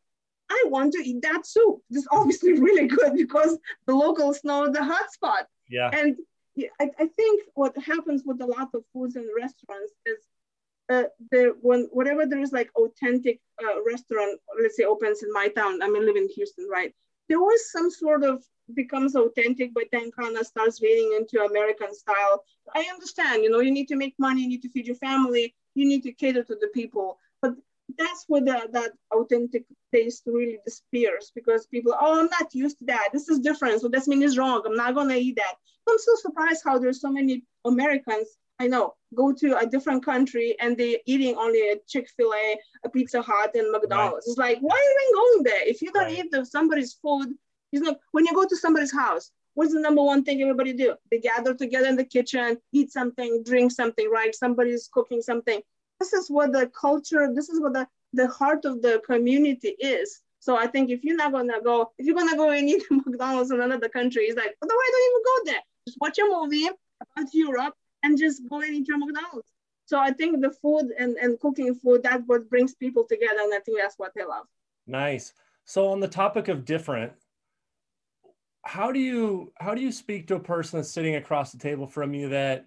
I 0.50 0.64
want 0.66 0.92
to 0.94 0.98
eat 0.98 1.22
that 1.22 1.46
soup. 1.46 1.78
This 1.90 2.02
is 2.02 2.08
obviously 2.10 2.52
really 2.60 2.86
good 2.88 3.14
because 3.14 3.58
the 3.86 3.94
locals 3.94 4.40
know 4.42 4.70
the 4.70 4.82
hot 4.82 5.12
spot. 5.12 5.46
Yeah. 5.68 5.90
And 5.92 6.16
I, 6.80 6.90
I 6.98 7.06
think 7.06 7.42
what 7.54 7.76
happens 7.78 8.24
with 8.26 8.40
a 8.40 8.46
lot 8.46 8.68
of 8.74 8.82
foods 8.92 9.16
in 9.16 9.28
restaurants 9.36 9.92
is 10.04 10.18
uh, 10.90 11.04
the 11.30 11.54
when 11.60 11.88
whatever 11.92 12.26
there 12.26 12.40
is 12.40 12.52
like 12.52 12.68
authentic 12.74 13.40
uh, 13.62 13.82
restaurant, 13.86 14.40
let's 14.60 14.76
say 14.76 14.84
opens 14.84 15.22
in 15.22 15.32
my 15.32 15.48
town. 15.48 15.82
I 15.82 15.88
mean, 15.88 16.04
live 16.04 16.16
in 16.16 16.28
Houston, 16.34 16.68
right? 16.68 16.92
There 17.28 17.38
always 17.38 17.70
some 17.70 17.90
sort 17.90 18.24
of 18.24 18.42
becomes 18.74 19.16
authentic, 19.16 19.72
but 19.74 19.84
then 19.92 20.10
kind 20.10 20.36
of 20.36 20.46
starts 20.46 20.78
veering 20.78 21.16
into 21.16 21.44
American 21.44 21.94
style. 21.94 22.44
I 22.74 22.86
understand, 22.92 23.42
you 23.42 23.50
know, 23.50 23.60
you 23.60 23.70
need 23.70 23.88
to 23.88 23.96
make 23.96 24.14
money, 24.18 24.42
you 24.42 24.48
need 24.48 24.62
to 24.62 24.70
feed 24.70 24.86
your 24.86 24.96
family, 24.96 25.54
you 25.74 25.86
need 25.86 26.02
to 26.04 26.12
cater 26.12 26.42
to 26.44 26.54
the 26.54 26.68
people, 26.74 27.18
but 27.42 27.54
that's 27.98 28.24
where 28.28 28.42
the, 28.42 28.68
that 28.72 28.92
authentic 29.12 29.64
taste 29.92 30.22
really 30.26 30.58
disappears 30.64 31.32
because 31.34 31.66
people, 31.66 31.94
oh, 31.98 32.20
I'm 32.20 32.28
not 32.30 32.54
used 32.54 32.78
to 32.78 32.84
that. 32.86 33.08
This 33.12 33.28
is 33.28 33.40
different. 33.40 33.80
So 33.80 33.88
that 33.88 34.06
means 34.06 34.24
it's 34.24 34.38
wrong. 34.38 34.62
I'm 34.64 34.76
not 34.76 34.94
gonna 34.94 35.16
eat 35.16 35.36
that. 35.36 35.54
I'm 35.88 35.98
so 35.98 36.14
surprised 36.16 36.62
how 36.64 36.78
there's 36.78 37.00
so 37.00 37.10
many 37.10 37.44
Americans 37.64 38.28
I 38.60 38.66
know, 38.66 38.92
go 39.14 39.32
to 39.32 39.58
a 39.58 39.66
different 39.66 40.04
country 40.04 40.54
and 40.60 40.76
they're 40.76 40.98
eating 41.06 41.34
only 41.36 41.60
a 41.70 41.76
Chick-fil-A, 41.88 42.58
a 42.84 42.90
Pizza 42.90 43.22
Hut, 43.22 43.52
and 43.54 43.72
McDonald's. 43.72 44.26
Right. 44.26 44.30
It's 44.30 44.36
like, 44.36 44.58
why 44.60 44.74
are 44.74 44.78
you 44.78 44.98
even 45.02 45.14
going 45.14 45.42
there? 45.44 45.66
If 45.66 45.80
you 45.80 45.90
don't 45.90 46.04
right. 46.04 46.18
eat 46.26 46.30
the, 46.30 46.44
somebody's 46.44 46.92
food, 46.92 47.28
you 47.72 47.80
know, 47.80 47.96
when 48.12 48.26
you 48.26 48.34
go 48.34 48.46
to 48.46 48.56
somebody's 48.56 48.92
house, 48.92 49.30
what's 49.54 49.72
the 49.72 49.80
number 49.80 50.02
one 50.02 50.24
thing 50.24 50.40
everybody 50.42 50.72
do? 50.72 50.94
They 51.10 51.18
gather 51.18 51.54
together 51.54 51.86
in 51.86 51.96
the 51.96 52.04
kitchen, 52.04 52.58
eat 52.72 52.92
something, 52.92 53.42
drink 53.44 53.72
something, 53.72 54.10
right? 54.10 54.34
Somebody's 54.34 54.88
cooking 54.92 55.22
something. 55.22 55.60
This 55.98 56.12
is 56.12 56.30
what 56.30 56.52
the 56.52 56.70
culture, 56.78 57.32
this 57.34 57.48
is 57.48 57.60
what 57.60 57.74
the, 57.74 57.86
the 58.12 58.28
heart 58.28 58.64
of 58.64 58.82
the 58.82 59.02
community 59.06 59.76
is. 59.80 60.20
So 60.40 60.56
I 60.56 60.66
think 60.66 60.90
if 60.90 61.04
you're 61.04 61.16
not 61.16 61.32
gonna 61.32 61.60
go, 61.62 61.92
if 61.98 62.06
you're 62.06 62.16
gonna 62.16 62.36
go 62.36 62.50
and 62.50 62.68
eat 62.68 62.82
McDonald's 62.90 63.50
in 63.50 63.60
another 63.60 63.88
country, 63.88 64.24
it's 64.24 64.36
like, 64.36 64.56
otherwise 64.62 64.86
don't 64.92 65.10
even 65.10 65.22
go 65.24 65.52
there. 65.52 65.62
Just 65.86 65.98
watch 66.00 66.18
a 66.18 66.24
movie 66.24 66.66
about 66.66 67.34
Europe 67.34 67.74
and 68.02 68.18
just 68.18 68.48
going 68.48 68.74
into 68.74 68.96
McDonald's. 68.96 69.48
So 69.84 69.98
I 69.98 70.12
think 70.12 70.40
the 70.40 70.50
food 70.62 70.92
and, 70.98 71.16
and 71.16 71.38
cooking 71.40 71.74
food, 71.74 72.02
that's 72.02 72.22
what 72.26 72.48
brings 72.48 72.74
people 72.74 73.04
together. 73.08 73.40
And 73.40 73.52
I 73.52 73.58
think 73.58 73.78
that's 73.78 73.98
what 73.98 74.12
they 74.14 74.24
love. 74.24 74.46
Nice. 74.86 75.32
So 75.64 75.88
on 75.88 76.00
the 76.00 76.08
topic 76.08 76.48
of 76.48 76.64
different, 76.64 77.12
how 78.62 78.92
do 78.92 78.98
you 78.98 79.52
how 79.58 79.74
do 79.74 79.80
you 79.80 79.92
speak 79.92 80.28
to 80.28 80.36
a 80.36 80.40
person 80.40 80.78
that's 80.78 80.90
sitting 80.90 81.14
across 81.14 81.52
the 81.52 81.58
table 81.58 81.86
from 81.86 82.14
you 82.14 82.30
that 82.30 82.66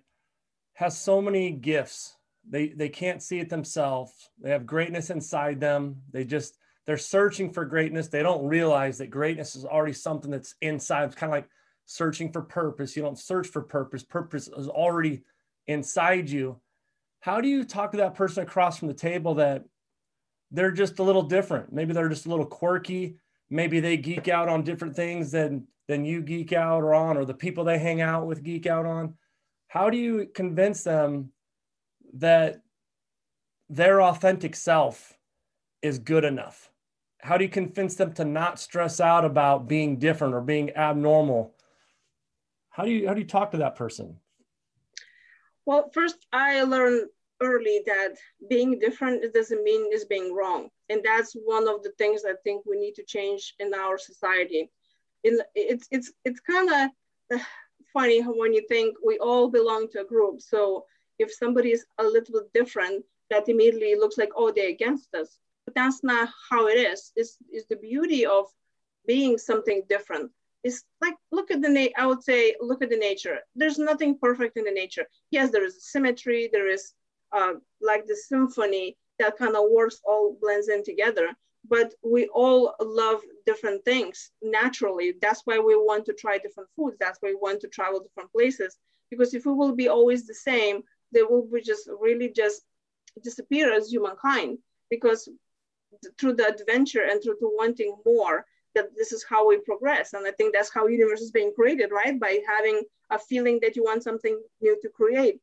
has 0.74 0.98
so 0.98 1.22
many 1.22 1.52
gifts? 1.52 2.16
They 2.50 2.70
they 2.70 2.90
can't 2.90 3.22
see 3.22 3.40
it 3.40 3.50
themselves. 3.50 4.30
They 4.42 4.52
have 4.52 4.66
greatness 4.66 5.10
inside 5.10 5.60
them. 5.60 6.02
They 6.12 6.26
just 6.26 6.58
they're 6.86 6.98
searching 6.98 7.54
for 7.54 7.66
greatness. 7.66 8.08
They 8.08 8.24
don't 8.24 8.46
realize 8.46 8.98
that 8.98 9.10
greatness 9.10 9.56
is 9.56 9.66
already 9.66 9.94
something 9.94 10.32
that's 10.32 10.56
inside. 10.62 11.06
It's 11.06 11.16
kind 11.16 11.32
of 11.32 11.38
like 11.38 11.50
searching 11.86 12.32
for 12.32 12.42
purpose. 12.42 12.96
You 12.96 13.04
don't 13.04 13.20
search 13.20 13.48
for 13.48 13.62
purpose. 13.62 14.04
Purpose 14.04 14.48
is 14.48 14.68
already 14.68 15.24
inside 15.68 16.30
you. 16.30 16.60
How 17.22 17.40
do 17.40 17.48
you 17.48 17.64
talk 17.64 17.92
to 17.92 17.98
that 17.98 18.16
person 18.16 18.44
across 18.44 18.78
from 18.78 18.90
the 18.90 18.94
table 18.94 19.36
that 19.36 19.64
they're 20.52 20.72
just 20.72 21.00
a 21.00 21.04
little 21.04 21.22
different? 21.22 21.72
Maybe 21.72 21.94
they're 21.94 22.10
just 22.10 22.26
a 22.26 22.30
little 22.30 22.46
quirky. 22.46 23.18
Maybe 23.54 23.80
they 23.80 23.98
geek 23.98 24.28
out 24.28 24.50
on 24.50 24.64
different 24.64 24.96
things 24.96 25.32
than 25.32 25.68
than 25.88 26.06
you 26.06 26.22
geek 26.22 26.54
out 26.54 26.82
or 26.82 26.94
on, 26.94 27.18
or 27.18 27.26
the 27.26 27.34
people 27.34 27.64
they 27.64 27.78
hang 27.78 28.02
out 28.02 28.26
with 28.26 28.44
geek 28.44 28.66
out 28.66 28.86
on. 28.86 29.16
How 29.68 29.90
do 29.90 29.98
you 29.98 30.28
convince 30.34 30.84
them 30.84 31.32
that 32.16 32.62
their 33.70 34.02
authentic 34.02 34.56
self 34.56 35.18
is 35.82 36.00
good 36.00 36.24
enough? 36.24 36.70
How 37.22 37.38
do 37.38 37.44
you 37.44 37.50
convince 37.50 37.96
them 37.96 38.14
to 38.14 38.26
not 38.26 38.60
stress 38.60 39.00
out 39.00 39.26
about 39.26 39.68
being 39.68 40.00
different 40.00 40.34
or 40.34 40.42
being 40.42 40.76
abnormal 40.76 41.54
how 42.74 42.84
do 42.84 42.92
you 42.92 43.08
how 43.08 43.14
do 43.14 43.22
you 43.22 43.28
talk 43.28 43.52
to 43.52 43.58
that 43.58 43.76
person 43.76 44.18
well 45.66 45.90
first 45.94 46.26
i 46.34 46.62
learned 46.64 47.08
early 47.42 47.82
that 47.86 48.16
being 48.50 48.78
different 48.80 49.24
doesn't 49.34 49.64
mean 49.64 49.90
is 49.94 50.06
being 50.06 50.34
wrong 50.34 50.70
and 50.94 51.04
that's 51.04 51.34
one 51.58 51.68
of 51.68 51.84
the 51.84 51.94
things 51.98 52.24
i 52.26 52.36
think 52.44 52.66
we 52.66 52.78
need 52.78 52.96
to 52.96 53.04
change 53.16 53.56
in 53.60 53.74
our 53.74 53.98
society 53.98 54.64
In, 55.24 55.42
it's 55.56 55.88
it's 55.92 56.12
it's 56.28 56.42
kind 56.54 56.70
of 56.80 56.82
uh, 57.36 57.44
funny 57.94 58.22
when 58.22 58.54
you 58.54 58.64
think 58.68 58.98
we 59.06 59.18
all 59.20 59.50
belong 59.50 59.90
to 59.92 60.02
a 60.02 60.06
group. 60.14 60.42
So 60.42 60.86
if 61.20 61.34
somebody 61.34 61.72
is 61.72 61.86
a 62.00 62.04
little 62.04 62.34
bit 62.40 62.54
different, 62.54 63.06
that 63.32 63.50
immediately 63.50 63.96
looks 63.96 64.18
like 64.18 64.34
oh 64.36 64.52
they're 64.52 64.70
against 64.78 65.14
us. 65.22 65.40
But 65.66 65.76
that's 65.76 66.04
not 66.04 66.30
how 66.50 66.68
it 66.68 66.78
is. 66.94 67.12
It's, 67.16 67.38
it's 67.52 67.68
the 67.68 67.78
beauty 67.78 68.26
of 68.26 68.46
being 69.08 69.38
something 69.38 69.84
different. 69.90 70.32
It's 70.64 70.84
like 71.02 71.16
look 71.32 71.52
at 71.52 71.62
the 71.62 71.70
na- 71.70 71.96
I 72.02 72.06
would 72.08 72.24
say 72.24 72.56
look 72.70 72.82
at 72.84 72.90
the 72.90 72.98
nature. 73.10 73.40
There's 73.56 73.80
nothing 73.80 74.18
perfect 74.20 74.58
in 74.58 74.66
the 74.66 74.72
nature. 74.72 75.06
Yes, 75.32 75.52
there 75.52 75.66
is 75.66 75.92
symmetry. 75.92 76.50
There 76.52 76.70
is 76.70 76.94
uh, 77.38 77.56
like 77.82 78.06
the 78.08 78.16
symphony 78.16 78.98
that 79.20 79.38
kind 79.38 79.56
of 79.56 79.66
works 79.72 80.00
all 80.06 80.38
blends 80.42 80.70
in 80.70 80.84
together. 80.84 81.30
But 81.68 81.94
we 82.04 82.28
all 82.28 82.76
love 82.82 83.22
different 83.46 83.86
things 83.86 84.32
naturally. 84.42 85.14
That's 85.22 85.42
why 85.46 85.60
we 85.60 85.76
want 85.76 86.06
to 86.06 86.14
try 86.14 86.38
different 86.38 86.70
foods. 86.76 86.98
That's 87.00 87.20
why 87.22 87.30
we 87.30 87.36
want 87.36 87.62
to 87.62 87.70
travel 87.70 88.02
different 88.02 88.32
places. 88.34 88.78
Because 89.10 89.34
if 89.34 89.46
we 89.46 89.54
will 89.54 89.76
be 89.76 89.88
always 89.88 90.28
the 90.28 90.34
same 90.34 90.84
they 91.14 91.22
will 91.22 91.46
be 91.46 91.62
just 91.62 91.88
really 92.02 92.30
just 92.30 92.64
disappear 93.24 93.72
as 93.72 93.90
humankind. 93.90 94.58
Because 94.90 95.30
through 96.20 96.34
the 96.34 96.48
adventure 96.48 97.04
and 97.04 97.22
through 97.22 97.38
the 97.40 97.50
wanting 97.58 97.96
more 98.06 98.46
that 98.76 98.88
this 98.98 99.12
is 99.12 99.24
how 99.30 99.48
we 99.48 99.60
progress. 99.60 100.14
And 100.14 100.26
i 100.26 100.32
think 100.32 100.54
that's 100.54 100.74
how 100.74 100.88
universe 100.88 101.22
is 101.22 101.32
being 101.32 101.54
created 101.54 101.92
right? 101.92 102.20
By 102.20 102.40
having 102.48 102.82
a 103.12 103.20
feeling 103.20 103.60
that 103.62 103.76
you 103.76 103.84
want 103.84 104.04
something 104.04 104.40
new 104.62 104.78
to 104.82 104.90
create. 104.90 105.40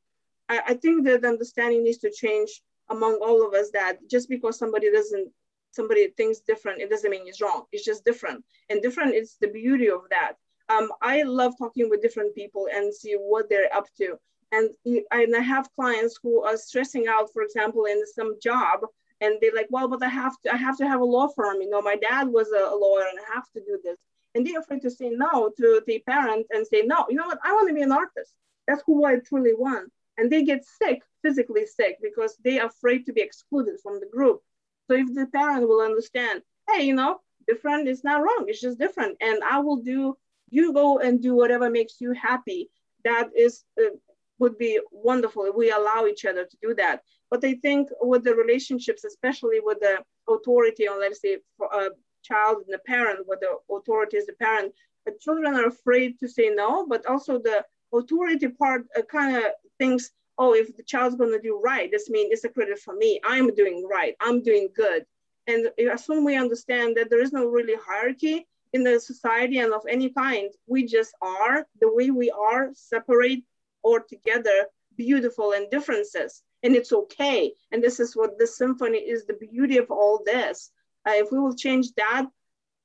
I, 0.49 0.61
I 0.69 0.75
think 0.75 1.07
that 1.07 1.25
understanding 1.25 1.85
needs 1.85 1.99
to 1.99 2.11
change 2.11 2.63
among 2.91 3.19
all 3.23 3.47
of 3.47 3.55
us 3.55 3.71
that 3.71 3.99
just 4.09 4.29
because 4.29 4.59
somebody 4.59 4.91
doesn't 4.93 5.31
somebody 5.73 6.09
thinks 6.17 6.41
different 6.41 6.81
it 6.81 6.91
doesn't 6.91 7.11
mean 7.11 7.27
it's 7.27 7.41
wrong. 7.41 7.65
It's 7.73 7.85
just 7.85 8.05
different. 8.05 8.45
And 8.69 8.83
different 8.83 9.15
is 9.15 9.37
the 9.41 9.49
beauty 9.49 9.89
of 9.89 10.03
that. 10.11 10.33
Um, 10.69 10.91
i 11.03 11.23
love 11.23 11.55
talking 11.59 11.89
with 11.91 12.03
different 12.03 12.35
people 12.35 12.69
and 12.73 12.95
see 12.95 13.15
what 13.15 13.49
they're 13.49 13.75
up 13.75 13.87
to. 13.99 14.19
And, 14.53 14.71
and 14.85 15.37
i 15.37 15.41
have 15.41 15.73
clients 15.75 16.19
who 16.23 16.43
are 16.43 16.57
stressing 16.57 17.07
out 17.09 17.33
for 17.33 17.43
example 17.43 17.85
in 17.85 18.05
some 18.07 18.35
job 18.43 18.81
and 19.21 19.37
they're 19.41 19.55
like 19.55 19.69
well 19.71 19.87
but 19.87 20.03
i 20.03 20.09
have 20.09 20.37
to 20.43 20.53
i 20.53 20.57
have 20.57 20.77
to 20.79 20.89
have 20.89 21.01
a 21.01 21.13
law 21.17 21.29
firm. 21.29 21.61
You 21.63 21.71
know 21.71 21.83
my 21.83 21.97
dad 21.97 22.29
was 22.29 22.49
a, 22.49 22.75
lawyer 22.75 23.07
and 23.11 23.19
i 23.21 23.35
have 23.35 23.49
to 23.55 23.61
do 23.61 23.79
this. 23.85 23.99
And 24.35 24.47
they're 24.47 24.61
afraid 24.61 24.83
to 24.83 24.91
say 24.91 25.11
no 25.11 25.51
to 25.57 25.83
the 25.87 25.99
parent 26.01 26.47
and 26.51 26.67
say 26.67 26.83
no 26.83 27.07
you 27.09 27.17
know 27.17 27.27
what? 27.27 27.39
I 27.45 27.53
want 27.53 27.69
to 27.69 27.75
be 27.75 27.83
an 27.83 27.93
artist. 27.93 28.35
That's 28.67 28.83
who 28.87 29.05
i 29.05 29.17
truly 29.17 29.55
want 29.55 29.93
and 30.21 30.31
they 30.31 30.43
get 30.45 30.65
sick 30.65 31.03
physically 31.23 31.67
sick 31.67 31.97
because 32.03 32.37
they're 32.45 32.67
afraid 32.67 33.07
to 33.07 33.13
be 33.13 33.23
excluded 33.23 33.77
from 33.83 33.99
the 34.01 34.07
group. 34.07 34.41
So 34.87 34.95
if 34.95 35.15
the 35.15 35.27
parent 35.27 35.69
will 35.69 35.81
understand 35.81 36.43
hey 36.71 36.85
you 36.85 36.95
know 36.95 37.21
different 37.47 37.89
is 37.89 38.05
not 38.05 38.23
wrong 38.23 38.45
it's 38.49 38.61
just 38.61 38.79
different 38.79 39.17
and 39.21 39.43
i 39.45 39.59
will 39.59 39.77
do 39.77 40.17
you 40.51 40.73
go 40.73 40.99
and 40.99 41.23
do 41.23 41.35
whatever 41.35 41.71
makes 41.71 42.01
you 42.01 42.13
happy 42.13 42.69
that 43.05 43.31
is 43.37 43.65
uh, 43.81 43.91
would 44.39 44.57
be 44.59 44.81
wonderful 44.91 45.45
if 45.45 45.55
we 45.55 45.71
allow 45.71 46.07
each 46.07 46.25
other 46.25 46.47
to 46.47 46.57
do 46.63 46.75
that. 46.75 47.03
But 47.31 47.45
i 47.45 47.55
think 47.55 47.89
with 48.01 48.25
the 48.25 48.35
relationships 48.35 49.05
especially 49.05 49.61
with 49.63 49.81
the 49.81 49.99
authority 50.29 50.89
on 50.89 51.01
let's 51.01 51.21
say 51.21 51.39
for 51.57 51.69
a 51.73 51.91
child 52.23 52.57
and 52.65 52.75
the 52.75 52.83
parent 52.87 53.27
where 53.27 53.39
the 53.41 53.53
authority 53.75 54.17
is 54.17 54.27
the 54.27 54.35
parent 54.35 54.73
the 55.07 55.13
children 55.21 55.55
are 55.55 55.67
afraid 55.67 56.19
to 56.19 56.29
say 56.29 56.51
no 56.51 56.87
but 56.87 57.07
also 57.07 57.39
the 57.39 57.65
authority 57.95 58.49
part 58.49 58.83
uh, 58.97 59.03
kind 59.03 59.37
of 59.37 59.45
thinks, 59.81 60.11
oh, 60.39 60.55
if 60.55 60.77
the 60.77 60.85
child's 60.85 61.17
going 61.17 61.33
to 61.33 61.49
do 61.49 61.61
right, 61.63 61.91
this 61.91 62.09
means 62.09 62.31
it's 62.31 62.45
a 62.45 62.49
credit 62.49 62.79
for 62.79 62.95
me. 62.95 63.21
I'm 63.25 63.55
doing 63.55 63.87
right. 63.91 64.15
I'm 64.21 64.43
doing 64.43 64.69
good. 64.77 65.05
And 65.47 65.71
as 65.93 66.05
soon 66.05 66.25
we 66.25 66.37
understand 66.37 66.97
that 66.97 67.11
there 67.11 67.23
is 67.23 67.33
no 67.33 67.47
really 67.47 67.79
hierarchy 67.85 68.47
in 68.73 68.85
the 68.85 69.01
society 69.01 69.59
and 69.59 69.73
of 69.73 69.83
any 69.89 70.11
kind, 70.11 70.51
we 70.67 70.87
just 70.87 71.13
are 71.21 71.67
the 71.81 71.93
way 71.93 72.11
we 72.11 72.31
are, 72.31 72.71
separate 72.75 73.43
or 73.83 74.01
together, 74.01 74.59
beautiful 74.97 75.53
and 75.53 75.71
differences. 75.71 76.43
And 76.63 76.77
it's 76.77 76.93
okay. 76.93 77.53
And 77.73 77.83
this 77.83 77.99
is 77.99 78.15
what 78.15 78.39
this 78.39 78.57
symphony 78.57 78.99
is 78.99 79.25
the 79.25 79.35
beauty 79.35 79.79
of 79.79 79.91
all 79.91 80.23
this. 80.25 80.71
Uh, 81.07 81.15
if 81.15 81.33
we 81.33 81.39
will 81.39 81.57
change 81.57 81.87
that 81.97 82.27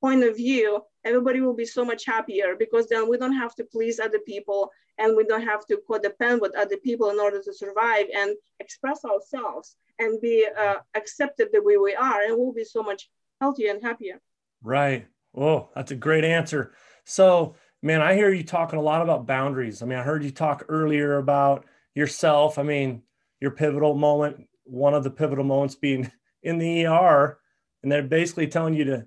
point 0.06 0.22
of 0.22 0.36
view, 0.36 0.80
everybody 1.04 1.40
will 1.40 1.58
be 1.64 1.64
so 1.64 1.84
much 1.84 2.04
happier 2.04 2.54
because 2.56 2.86
then 2.86 3.08
we 3.10 3.18
don't 3.18 3.40
have 3.44 3.56
to 3.56 3.64
please 3.64 3.98
other 3.98 4.20
people 4.20 4.70
and 4.98 5.16
we 5.16 5.24
don't 5.24 5.42
have 5.52 5.66
to 5.66 5.80
codepend 5.88 6.40
with 6.40 6.56
other 6.56 6.76
people 6.76 7.10
in 7.10 7.18
order 7.18 7.42
to 7.42 7.52
survive 7.52 8.06
and 8.14 8.36
express 8.60 9.04
ourselves 9.04 9.74
and 9.98 10.20
be 10.20 10.46
uh, 10.64 10.76
accepted 10.94 11.48
the 11.52 11.60
way 11.60 11.76
we 11.76 11.92
are 11.96 12.22
and 12.22 12.36
we'll 12.38 12.52
be 12.52 12.62
so 12.62 12.84
much 12.84 13.10
healthier 13.40 13.72
and 13.72 13.82
happier. 13.82 14.20
Right. 14.62 15.08
Oh 15.34 15.70
that's 15.74 15.90
a 15.90 15.96
great 15.96 16.24
answer. 16.24 16.72
So 17.04 17.56
man 17.82 18.00
i 18.00 18.14
hear 18.14 18.32
you 18.32 18.44
talking 18.44 18.78
a 18.78 18.88
lot 18.90 19.02
about 19.02 19.26
boundaries. 19.26 19.82
I 19.82 19.86
mean 19.86 19.98
i 19.98 20.02
heard 20.02 20.22
you 20.22 20.30
talk 20.30 20.66
earlier 20.68 21.18
about 21.18 21.66
yourself. 21.96 22.60
I 22.60 22.62
mean 22.62 23.02
your 23.40 23.50
pivotal 23.50 23.96
moment 23.96 24.46
one 24.62 24.94
of 24.94 25.02
the 25.02 25.10
pivotal 25.10 25.44
moments 25.44 25.74
being 25.74 26.12
in 26.44 26.58
the 26.58 26.86
er 26.86 27.40
and 27.82 27.90
they're 27.90 28.14
basically 28.20 28.46
telling 28.46 28.74
you 28.74 28.84
to 28.84 29.06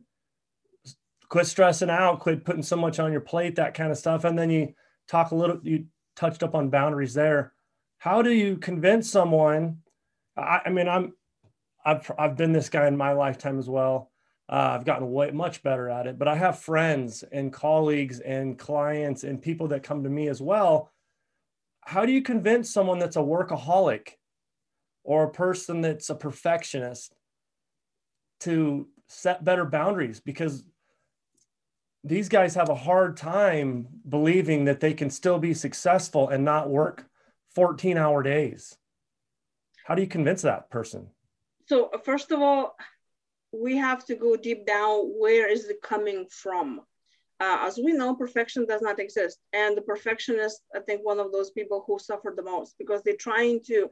quit 1.30 1.46
stressing 1.46 1.89
out, 1.89 2.20
quit 2.20 2.44
putting 2.44 2.63
so 2.63 2.76
much 2.76 3.00
on 3.00 3.12
your 3.12 3.22
plate, 3.22 3.56
that 3.56 3.76
kind 3.76 3.92
of 3.92 3.98
stuff. 3.98 4.24
And 4.24 4.38
then 4.38 4.50
you 4.50 4.74
talk 5.08 5.32
a 5.32 5.36
little, 5.36 5.60
you 5.63 5.86
touched 6.15 6.44
up 6.44 6.56
on 6.56 6.70
boundaries 6.70 7.13
there. 7.13 7.54
How 8.00 8.22
do 8.22 8.32
you 8.32 8.58
convince 8.58 9.10
someone? 9.10 9.78
I, 10.36 10.62
I 10.65 10.70
mean, 10.70 10.88
I'm, 10.88 11.13
I've, 11.86 12.12
I've 12.18 12.36
been 12.36 12.52
this 12.52 12.70
guy 12.70 12.88
in 12.88 12.98
my 12.98 13.13
lifetime 13.13 13.60
as 13.60 13.70
well. 13.70 14.12
Uh, 14.52 14.72
I've 14.74 14.86
gotten 14.86 15.12
way 15.12 15.30
much 15.30 15.62
better 15.62 15.89
at 15.89 16.08
it, 16.08 16.18
but 16.18 16.28
I 16.28 16.36
have 16.36 16.60
friends 16.60 17.24
and 17.32 17.54
colleagues 17.54 18.20
and 18.20 18.58
clients 18.58 19.24
and 19.24 19.42
people 19.42 19.68
that 19.68 19.84
come 19.84 20.04
to 20.04 20.10
me 20.10 20.28
as 20.28 20.42
well. 20.42 20.92
How 21.82 22.06
do 22.06 22.12
you 22.12 22.24
convince 22.24 22.74
someone 22.74 22.98
that's 22.98 23.15
a 23.15 23.20
workaholic 23.20 24.13
or 25.04 25.26
a 25.26 25.32
person 25.32 25.82
that's 25.82 26.10
a 26.10 26.15
perfectionist 26.15 27.13
to 28.39 28.88
set 29.08 29.44
better 29.44 29.65
boundaries? 29.65 30.20
Because 30.20 30.63
these 32.04 32.30
guys 32.30 32.56
have 32.56 32.70
a 32.70 32.76
hard 32.76 33.18
time 33.18 33.88
believing 34.08 34.66
that 34.66 34.80
they 34.80 34.94
can 34.94 35.10
still 35.10 35.38
be 35.38 35.54
successful 35.54 36.30
and 36.30 36.46
not 36.46 36.70
work 36.70 37.06
14 37.56 37.98
hour 37.98 38.24
days. 38.24 38.78
How 39.86 39.96
do 39.96 40.02
you 40.02 40.08
convince 40.08 40.44
that 40.44 40.70
person? 40.70 41.10
So, 41.68 41.90
first 42.04 42.32
of 42.32 42.42
all, 42.42 42.76
we 43.52 43.76
have 43.78 44.06
to 44.06 44.16
go 44.16 44.36
deep 44.36 44.66
down 44.66 45.12
where 45.20 45.50
is 45.50 45.66
it 45.66 45.82
coming 45.82 46.28
from? 46.30 46.82
Uh, 47.40 47.60
as 47.62 47.78
we 47.78 47.94
know, 47.94 48.16
perfection 48.16 48.66
does 48.66 48.82
not 48.82 49.00
exist. 49.00 49.40
And 49.54 49.76
the 49.76 49.82
perfectionist, 49.82 50.62
I 50.76 50.80
think, 50.80 51.02
one 51.04 51.20
of 51.20 51.32
those 51.32 51.52
people 51.52 51.84
who 51.88 51.98
suffer 51.98 52.34
the 52.36 52.44
most 52.44 52.76
because 52.78 53.02
they're 53.02 53.16
trying 53.16 53.62
to, 53.68 53.90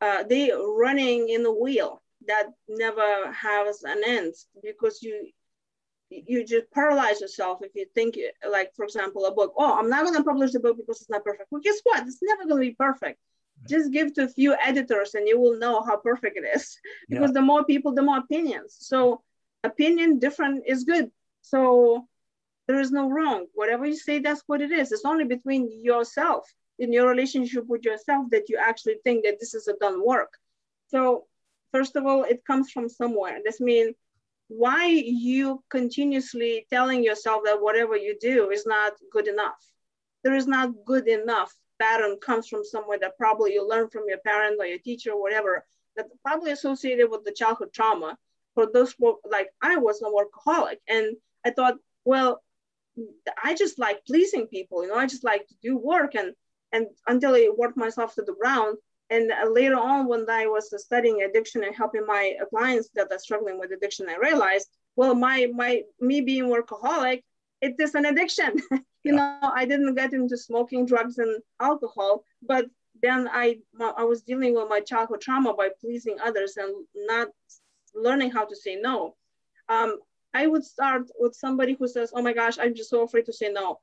uh, 0.00 0.22
they 0.22 0.52
running 0.52 1.28
in 1.28 1.44
a 1.44 1.52
wheel 1.52 2.02
that 2.26 2.46
never 2.68 3.32
has 3.32 3.82
an 3.82 4.02
end 4.06 4.34
because 4.62 5.02
you 5.02 5.28
you 6.26 6.44
just 6.44 6.70
paralyze 6.72 7.20
yourself 7.20 7.60
if 7.62 7.72
you 7.74 7.86
think 7.94 8.16
like 8.50 8.70
for 8.74 8.84
example 8.84 9.26
a 9.26 9.32
book. 9.32 9.52
Oh 9.56 9.78
i'm 9.78 9.88
not 9.88 10.04
going 10.04 10.16
to 10.16 10.24
publish 10.24 10.52
the 10.52 10.60
book 10.60 10.76
because 10.76 11.00
it's 11.00 11.10
not 11.10 11.24
perfect. 11.24 11.50
Well 11.50 11.62
guess 11.62 11.80
what? 11.84 12.06
It's 12.06 12.22
never 12.22 12.44
going 12.44 12.62
to 12.62 12.68
be 12.70 12.74
perfect. 12.74 13.18
Just 13.68 13.92
give 13.92 14.12
to 14.14 14.24
a 14.24 14.28
few 14.28 14.54
editors 14.62 15.14
and 15.14 15.26
you 15.28 15.40
will 15.40 15.58
know 15.58 15.82
how 15.82 15.96
perfect 15.96 16.36
it 16.36 16.44
is. 16.56 16.78
Because 17.08 17.30
yeah. 17.30 17.40
the 17.40 17.42
more 17.42 17.64
people 17.64 17.94
the 17.94 18.02
more 18.02 18.18
opinions. 18.18 18.76
So 18.80 19.22
opinion 19.62 20.18
different 20.18 20.64
is 20.66 20.84
good. 20.84 21.10
So 21.42 22.06
there 22.66 22.80
is 22.80 22.90
no 22.90 23.08
wrong. 23.10 23.46
Whatever 23.54 23.86
you 23.86 23.96
say 23.96 24.18
that's 24.18 24.42
what 24.46 24.60
it 24.60 24.72
is. 24.72 24.92
It's 24.92 25.04
only 25.04 25.24
between 25.24 25.70
yourself 25.82 26.52
in 26.78 26.92
your 26.92 27.08
relationship 27.08 27.64
with 27.66 27.84
yourself 27.84 28.26
that 28.30 28.48
you 28.48 28.58
actually 28.58 28.96
think 29.04 29.24
that 29.24 29.38
this 29.40 29.54
is 29.54 29.68
a 29.68 29.76
done 29.76 30.04
work. 30.04 30.32
So 30.88 31.26
first 31.72 31.96
of 31.96 32.06
all 32.06 32.24
it 32.24 32.44
comes 32.44 32.70
from 32.70 32.88
somewhere. 32.88 33.38
This 33.44 33.60
means 33.60 33.94
why 34.48 34.86
you 34.86 35.62
continuously 35.70 36.66
telling 36.70 37.02
yourself 37.02 37.42
that 37.44 37.62
whatever 37.62 37.96
you 37.96 38.16
do 38.20 38.50
is 38.50 38.66
not 38.66 38.92
good 39.10 39.28
enough? 39.28 39.62
There 40.22 40.34
is 40.34 40.46
not 40.46 40.72
good 40.84 41.08
enough 41.08 41.52
pattern 41.80 42.16
comes 42.20 42.48
from 42.48 42.64
somewhere 42.64 42.98
that 42.98 43.18
probably 43.18 43.54
you 43.54 43.68
learned 43.68 43.92
from 43.92 44.04
your 44.08 44.18
parent 44.18 44.56
or 44.60 44.66
your 44.66 44.78
teacher 44.78 45.12
or 45.12 45.20
whatever 45.20 45.64
that 45.96 46.06
probably 46.24 46.52
associated 46.52 47.10
with 47.10 47.24
the 47.24 47.32
childhood 47.32 47.72
trauma. 47.72 48.16
For 48.54 48.68
those 48.72 48.94
like 49.28 49.48
i 49.60 49.76
was 49.76 50.00
a 50.00 50.04
workaholic 50.04 50.76
and 50.86 51.16
i 51.44 51.50
thought 51.50 51.74
well 52.04 52.40
i 53.42 53.52
just 53.52 53.80
like 53.80 54.06
pleasing 54.06 54.46
people 54.46 54.84
you 54.84 54.90
know 54.90 54.94
i 54.94 55.06
just 55.06 55.24
like 55.24 55.44
to 55.48 55.54
do 55.60 55.76
work 55.76 56.14
and 56.14 56.34
and 56.70 56.86
until 57.08 57.34
i 57.34 57.50
worked 57.58 57.76
myself 57.76 58.14
to 58.14 58.22
the 58.22 58.36
ground 58.40 58.78
and 59.14 59.54
later 59.54 59.78
on, 59.78 60.08
when 60.08 60.28
I 60.28 60.46
was 60.46 60.72
studying 60.84 61.22
addiction 61.22 61.62
and 61.64 61.74
helping 61.74 62.06
my 62.06 62.34
clients 62.50 62.88
that 62.94 63.12
are 63.12 63.18
struggling 63.18 63.58
with 63.58 63.70
addiction, 63.72 64.08
I 64.08 64.16
realized, 64.16 64.68
well, 64.96 65.14
my 65.14 65.48
my 65.54 65.82
me 66.00 66.20
being 66.20 66.46
workaholic, 66.54 67.22
it 67.60 67.74
is 67.78 67.94
an 67.94 68.06
addiction. 68.06 68.52
you 69.04 69.14
yeah. 69.14 69.38
know, 69.42 69.52
I 69.60 69.64
didn't 69.66 69.94
get 69.94 70.12
into 70.12 70.36
smoking, 70.36 70.86
drugs, 70.86 71.18
and 71.18 71.42
alcohol, 71.60 72.24
but 72.42 72.66
then 73.02 73.28
I 73.32 73.58
I 73.98 74.04
was 74.04 74.22
dealing 74.22 74.54
with 74.54 74.68
my 74.68 74.80
childhood 74.80 75.20
trauma 75.20 75.54
by 75.54 75.68
pleasing 75.80 76.16
others 76.28 76.56
and 76.56 76.72
not 76.94 77.28
learning 77.94 78.30
how 78.32 78.44
to 78.46 78.56
say 78.56 78.76
no. 78.76 79.16
Um, 79.68 79.98
I 80.32 80.46
would 80.46 80.64
start 80.64 81.04
with 81.18 81.34
somebody 81.34 81.74
who 81.78 81.86
says, 81.86 82.12
"Oh 82.14 82.22
my 82.22 82.32
gosh, 82.32 82.58
I'm 82.58 82.74
just 82.74 82.90
so 82.90 83.02
afraid 83.02 83.26
to 83.26 83.32
say 83.32 83.50
no." 83.52 83.80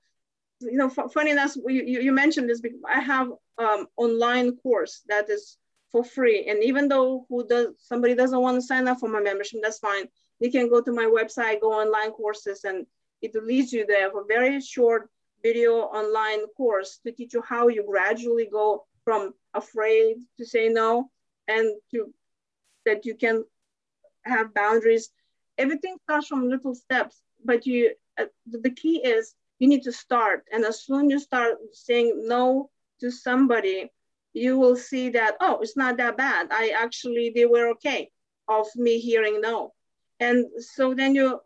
You 0.62 0.78
know, 0.78 0.90
funny 0.90 1.32
enough, 1.32 1.56
you, 1.68 1.84
you 1.84 2.12
mentioned 2.12 2.50
this. 2.50 2.62
Because 2.62 2.80
I 2.88 3.00
have 3.00 3.30
um, 3.58 3.88
online 3.98 4.56
course 4.58 5.02
that 5.08 5.30
is 5.30 5.58
for 5.92 6.04
free, 6.04 6.48
and 6.50 6.64
even 6.64 6.88
though 6.88 7.26
who 7.30 7.48
does 7.48 7.68
somebody 7.80 8.16
doesn't 8.16 8.42
want 8.42 8.56
to 8.56 8.62
sign 8.62 8.88
up 8.88 9.00
for 9.00 9.10
my 9.10 9.20
membership, 9.20 9.62
that's 9.62 9.80
fine. 9.80 10.06
You 10.40 10.52
can 10.52 10.70
go 10.70 10.82
to 10.82 10.92
my 10.92 11.06
website, 11.06 11.62
go 11.62 11.74
online 11.74 12.12
courses, 12.12 12.64
and 12.64 12.86
it 13.22 13.36
leads 13.36 13.72
you 13.72 13.86
there 13.86 14.10
for 14.12 14.26
very 14.28 14.60
short 14.62 15.10
video 15.44 15.74
online 15.82 16.46
course 16.58 17.00
to 17.06 17.12
teach 17.12 17.34
you 17.34 17.42
how 17.42 17.68
you 17.68 17.84
gradually 17.86 18.48
go 18.52 18.86
from 19.04 19.34
afraid 19.54 20.18
to 20.38 20.46
say 20.46 20.70
no 20.70 21.10
and 21.48 21.76
to 21.92 22.14
that 22.86 23.06
you 23.06 23.16
can 23.16 23.44
have 24.24 24.54
boundaries 24.54 25.10
everything 25.58 25.98
starts 26.04 26.28
from 26.28 26.48
little 26.50 26.76
steps 26.76 27.22
but 27.44 27.66
you 27.66 27.92
uh, 28.20 28.26
the 28.46 28.70
key 28.70 28.98
is 28.98 29.34
you 29.62 29.68
need 29.68 29.84
to 29.84 29.92
start 29.92 30.44
and 30.52 30.66
as 30.66 30.84
soon 30.84 31.06
as 31.06 31.12
you 31.12 31.20
start 31.20 31.56
saying 31.72 32.24
no 32.26 32.70
to 33.00 33.12
somebody 33.12 33.92
you 34.34 34.58
will 34.58 34.76
see 34.76 35.10
that 35.10 35.36
oh 35.40 35.60
it's 35.62 35.78
not 35.78 35.98
that 35.98 36.18
bad 36.18 36.48
i 36.50 36.74
actually 36.76 37.32
they 37.36 37.46
were 37.46 37.68
okay 37.70 38.10
of 38.48 38.66
me 38.76 38.98
hearing 39.00 39.40
no 39.40 39.72
and 40.20 40.46
so 40.58 40.96
then 40.96 41.14
you 41.14 41.40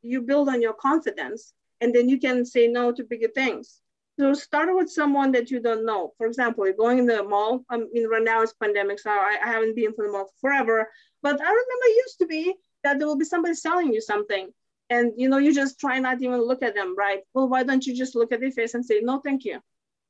you 0.00 0.22
build 0.22 0.48
on 0.48 0.62
your 0.62 0.72
confidence 0.72 1.52
and 1.82 1.94
then 1.94 2.08
you 2.08 2.18
can 2.18 2.42
say 2.44 2.66
no 2.66 2.90
to 2.90 3.04
bigger 3.04 3.28
things 3.34 3.82
so 4.18 4.34
start 4.34 4.68
with 4.74 4.90
someone 4.90 5.30
that 5.32 5.48
you 5.48 5.60
don't 5.60 5.86
know. 5.86 6.12
For 6.18 6.26
example, 6.26 6.66
you're 6.66 6.74
going 6.74 6.98
in 6.98 7.06
the 7.06 7.22
mall. 7.22 7.64
I 7.70 7.76
mean, 7.76 8.08
right 8.08 8.20
now 8.20 8.42
it's 8.42 8.52
pandemic, 8.52 8.98
so 8.98 9.10
I, 9.10 9.36
I 9.44 9.46
haven't 9.46 9.76
been 9.76 9.92
for 9.94 10.06
the 10.06 10.10
mall 10.10 10.28
forever. 10.40 10.90
But 11.22 11.40
I 11.40 11.44
remember 11.44 11.84
it 11.84 12.04
used 12.04 12.18
to 12.18 12.26
be 12.26 12.54
that 12.82 12.98
there 12.98 13.06
will 13.06 13.16
be 13.16 13.24
somebody 13.24 13.54
selling 13.54 13.92
you 13.92 14.00
something, 14.00 14.52
and 14.90 15.12
you 15.16 15.28
know, 15.28 15.38
you 15.38 15.54
just 15.54 15.78
try 15.78 15.98
not 15.98 16.22
even 16.22 16.40
look 16.40 16.62
at 16.62 16.74
them, 16.74 16.94
right? 16.96 17.20
Well, 17.34 17.48
why 17.48 17.62
don't 17.62 17.86
you 17.86 17.94
just 17.96 18.14
look 18.14 18.32
at 18.32 18.40
their 18.40 18.50
face 18.50 18.74
and 18.74 18.84
say, 18.84 19.00
no, 19.02 19.20
thank 19.20 19.44
you. 19.44 19.60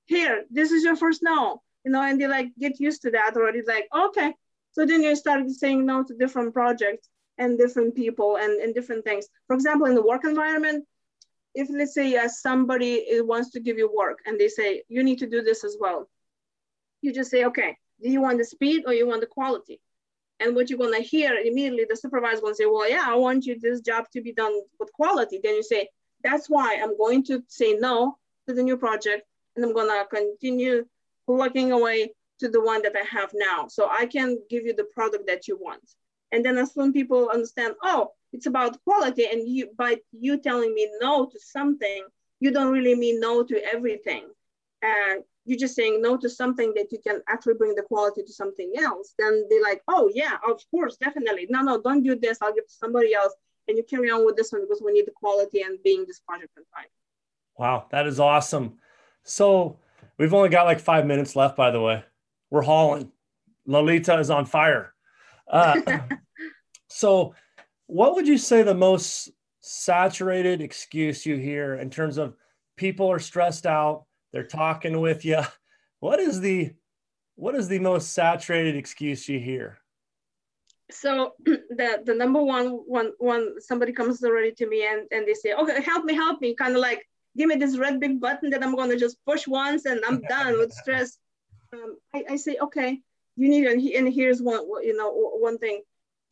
Here, 0.07 0.45
this 0.51 0.71
is 0.71 0.85
your 0.85 0.97
first 0.97 1.21
no, 1.23 1.63
you 1.85 1.91
know, 1.91 2.03
and 2.03 2.21
they 2.21 2.27
like 2.27 2.49
get 2.59 2.81
used 2.81 3.03
to 3.03 3.11
that 3.11 3.37
already. 3.37 3.63
Like, 3.67 3.89
okay. 3.95 4.35
So 4.73 4.87
then 4.87 5.03
you 5.03 5.17
start 5.17 5.49
saying 5.51 5.85
no 5.85 6.05
to 6.05 6.15
different 6.15 6.55
projects 6.55 7.09
and 7.37 7.59
different 7.59 7.95
people 7.95 8.37
and, 8.37 8.61
and 8.61 8.75
different 8.75 9.05
things. 9.05 9.27
For 9.47 9.55
example, 9.55 9.87
in 9.87 9.95
the 9.95 10.03
work 10.03 10.25
environment, 10.25 10.85
if 11.55 11.69
let's 11.71 11.95
say 11.95 12.17
uh, 12.17 12.29
somebody 12.29 13.05
wants 13.23 13.51
to 13.51 13.61
give 13.61 13.79
you 13.79 13.91
work 13.93 14.19
and 14.27 14.39
they 14.39 14.49
say 14.49 14.83
you 14.89 15.03
need 15.03 15.19
to 15.19 15.27
do 15.27 15.43
this 15.43 15.65
as 15.65 15.77
well 15.81 16.09
you 17.03 17.13
just 17.13 17.31
say 17.31 17.45
okay 17.45 17.77
do 18.03 18.11
you 18.11 18.21
want 18.21 18.39
the 18.39 18.45
speed 18.45 18.85
or 18.87 18.93
you 18.93 19.07
want 19.07 19.21
the 19.21 19.27
quality 19.27 19.81
and 20.41 20.55
what 20.55 20.71
you're 20.71 20.79
going 20.79 20.95
to 20.95 21.07
hear 21.07 21.35
immediately 21.35 21.87
the 21.89 21.97
supervisor 21.97 22.43
will 22.43 22.55
say 22.55 22.67
well 22.67 22.89
yeah 22.89 23.05
i 23.07 23.15
want 23.15 23.47
you 23.47 23.59
this 23.59 23.81
job 23.81 24.05
to 24.13 24.21
be 24.21 24.33
done 24.33 24.53
with 24.79 24.93
quality. 24.93 25.41
Then 25.43 25.55
you 25.55 25.63
say 25.63 25.89
that's 26.23 26.49
why 26.49 26.79
i'm 26.83 26.97
going 26.97 27.25
to 27.25 27.43
say 27.49 27.75
no 27.75 28.17
to 28.47 28.55
the 28.55 28.63
new 28.63 28.77
project 28.77 29.27
and 29.57 29.65
i'm 29.65 29.75
going 29.75 29.89
to 29.89 30.07
continue 30.15 30.85
plugging 31.27 31.73
away 31.73 32.13
to 32.41 32.49
the 32.49 32.61
one 32.61 32.83
that 32.83 32.97
i 32.97 33.05
have 33.05 33.31
now 33.35 33.67
so 33.69 33.89
i 33.91 34.07
can 34.07 34.39
give 34.49 34.65
you 34.65 34.75
the 34.75 34.85
product 34.85 35.27
that 35.27 35.49
you 35.49 35.57
want. 35.61 35.83
And 36.31 36.45
then 36.45 36.59
as 36.59 36.73
soon 36.75 36.93
people 36.93 37.31
understand 37.33 37.75
oh 37.83 38.13
it's 38.33 38.47
about 38.47 38.83
quality 38.85 39.27
and 39.27 39.49
you 39.49 39.71
by 39.77 39.97
you 40.13 40.39
telling 40.39 40.75
me 40.75 40.91
no 41.01 41.27
to 41.27 41.39
something 41.41 42.05
you 42.41 42.51
don't 42.51 42.73
really 42.73 42.95
mean 42.95 43.21
no 43.21 43.43
to 43.43 43.57
everything. 43.73 44.25
And 44.83 45.25
you're 45.49 45.59
just 45.59 45.75
saying 45.75 46.01
no 46.03 46.17
to 46.17 46.29
something 46.29 46.73
that 46.75 46.93
you 46.93 46.99
can 46.99 47.21
actually 47.29 47.55
bring 47.55 47.75
the 47.75 47.83
quality 47.83 48.23
to 48.23 48.33
something 48.33 48.73
else 48.77 49.15
then 49.19 49.45
they're 49.49 49.63
like 49.63 49.83
oh 49.89 50.11
yeah 50.15 50.37
of 50.49 50.63
course 50.71 50.97
definitely. 50.97 51.47
No 51.49 51.63
no 51.63 51.81
don't 51.81 52.03
do 52.03 52.19
this. 52.19 52.39
I'll 52.41 52.55
give 52.55 52.67
to 52.67 52.73
somebody 52.73 53.15
else. 53.15 53.35
And 53.67 53.77
you 53.77 53.85
carry 53.85 54.11
on 54.11 54.25
with 54.25 54.37
this 54.37 54.51
one 54.53 54.63
because 54.63 54.83
we 54.85 54.93
need 54.93 55.07
the 55.07 55.13
quality 55.13 55.61
and 55.63 55.79
being 55.83 56.05
this 56.07 56.21
project 56.21 56.53
on 56.57 56.65
time. 56.75 56.91
Wow 57.57 57.87
that 57.91 58.07
is 58.07 58.21
awesome. 58.21 58.79
So 59.25 59.79
we've 60.19 60.35
only 60.35 60.49
got 60.51 60.67
like 60.67 60.81
five 60.81 61.07
minutes 61.07 61.35
left 61.35 61.57
by 61.57 61.71
the 61.71 61.81
way. 61.81 62.05
We're 62.51 62.63
hauling. 62.63 63.13
Lolita 63.67 64.19
is 64.19 64.31
on 64.31 64.47
fire. 64.47 64.95
Uh, 65.47 65.81
so 66.89 67.35
what 67.87 68.15
would 68.15 68.27
you 68.27 68.39
say 68.39 68.63
the 68.63 68.75
most 68.75 69.31
saturated 69.61 70.63
excuse 70.63 71.27
you 71.27 71.37
hear 71.37 71.75
in 71.75 71.91
terms 71.91 72.17
of 72.17 72.35
people 72.77 73.11
are 73.11 73.19
stressed 73.19 73.67
out 73.67 74.05
they're 74.33 74.47
talking 74.47 75.01
with 75.01 75.25
you 75.25 75.43
what 76.01 76.21
is 76.21 76.41
the 76.41 76.73
what 77.35 77.55
is 77.55 77.69
the 77.69 77.79
most 77.79 78.13
saturated 78.13 78.75
excuse 78.75 79.29
you 79.29 79.39
hear? 79.39 79.79
So 80.91 81.35
the 81.45 82.03
the 82.05 82.15
number 82.15 82.43
one 82.43 82.69
one 82.87 83.13
one 83.19 83.61
somebody 83.61 83.93
comes 83.93 84.23
already 84.25 84.53
to 84.53 84.67
me 84.69 84.87
and 84.87 85.07
and 85.13 85.27
they 85.27 85.35
say 85.35 85.55
okay 85.55 85.83
help 85.83 86.05
me 86.05 86.15
help 86.15 86.41
me. 86.41 86.55
Kind 86.55 86.75
of 86.75 86.81
like 86.81 87.05
give 87.37 87.49
me 87.49 87.57
this 87.57 87.79
red 87.79 88.01
big 88.01 88.21
button 88.21 88.51
that 88.51 88.65
i'm 88.65 88.75
going 88.75 88.91
to 88.91 88.99
just 88.99 89.17
push 89.25 89.47
once 89.47 89.85
and 89.85 90.01
i'm 90.07 90.21
done 90.23 90.59
with 90.59 90.73
stress. 90.73 91.19
Um, 91.71 91.99
I, 92.15 92.25
I 92.31 92.37
say 92.37 92.57
okay 92.63 93.03
you 93.37 93.49
need 93.49 93.67
and 93.67 94.13
here's 94.13 94.41
one 94.41 94.67
you 94.83 94.97
know 94.97 95.13
one 95.13 95.59
thing. 95.59 95.83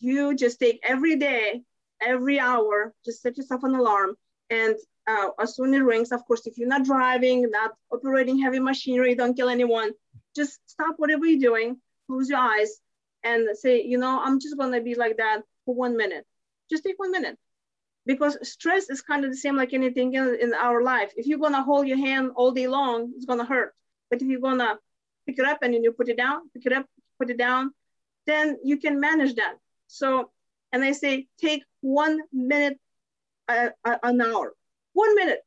You 0.00 0.34
just 0.34 0.58
take 0.58 0.80
every 0.82 1.16
day, 1.16 1.62
every 2.00 2.40
hour, 2.40 2.94
just 3.04 3.20
set 3.20 3.36
yourself 3.36 3.62
an 3.62 3.74
alarm. 3.74 4.16
And 4.48 4.76
uh, 5.06 5.28
as 5.38 5.54
soon 5.54 5.74
as 5.74 5.80
it 5.80 5.84
rings, 5.84 6.12
of 6.12 6.24
course, 6.26 6.46
if 6.46 6.58
you're 6.58 6.68
not 6.68 6.84
driving, 6.84 7.48
not 7.50 7.72
operating 7.92 8.38
heavy 8.38 8.58
machinery, 8.58 9.14
don't 9.14 9.34
kill 9.34 9.48
anyone, 9.48 9.92
just 10.34 10.60
stop 10.66 10.94
whatever 10.98 11.24
you're 11.26 11.40
doing, 11.40 11.76
close 12.06 12.28
your 12.28 12.38
eyes, 12.38 12.80
and 13.24 13.48
say, 13.56 13.82
you 13.82 13.98
know, 13.98 14.20
I'm 14.22 14.40
just 14.40 14.56
gonna 14.56 14.80
be 14.80 14.94
like 14.94 15.16
that 15.18 15.42
for 15.64 15.74
one 15.74 15.96
minute. 15.96 16.24
Just 16.70 16.84
take 16.84 16.98
one 16.98 17.10
minute. 17.10 17.36
Because 18.04 18.38
stress 18.48 18.88
is 18.88 19.02
kind 19.02 19.24
of 19.24 19.30
the 19.32 19.36
same 19.36 19.56
like 19.56 19.72
anything 19.72 20.14
in, 20.14 20.36
in 20.40 20.54
our 20.54 20.82
life. 20.82 21.12
If 21.16 21.26
you're 21.26 21.40
gonna 21.40 21.62
hold 21.62 21.88
your 21.88 21.98
hand 21.98 22.30
all 22.36 22.52
day 22.52 22.68
long, 22.68 23.12
it's 23.16 23.24
gonna 23.24 23.44
hurt. 23.44 23.74
But 24.10 24.22
if 24.22 24.28
you're 24.28 24.40
gonna 24.40 24.78
pick 25.26 25.38
it 25.38 25.44
up 25.44 25.58
and 25.62 25.74
then 25.74 25.82
you 25.82 25.92
put 25.92 26.08
it 26.08 26.16
down, 26.16 26.48
pick 26.54 26.66
it 26.66 26.72
up, 26.72 26.86
put 27.18 27.30
it 27.30 27.38
down, 27.38 27.72
then 28.26 28.58
you 28.62 28.76
can 28.76 29.00
manage 29.00 29.34
that. 29.36 29.54
So, 29.88 30.30
and 30.72 30.84
I 30.84 30.92
say, 30.92 31.26
take 31.40 31.62
one 31.80 32.20
minute 32.32 32.78
uh, 33.48 33.70
uh, 33.84 33.98
an 34.02 34.20
hour, 34.20 34.52
one 34.96 35.14
minute. 35.14 35.40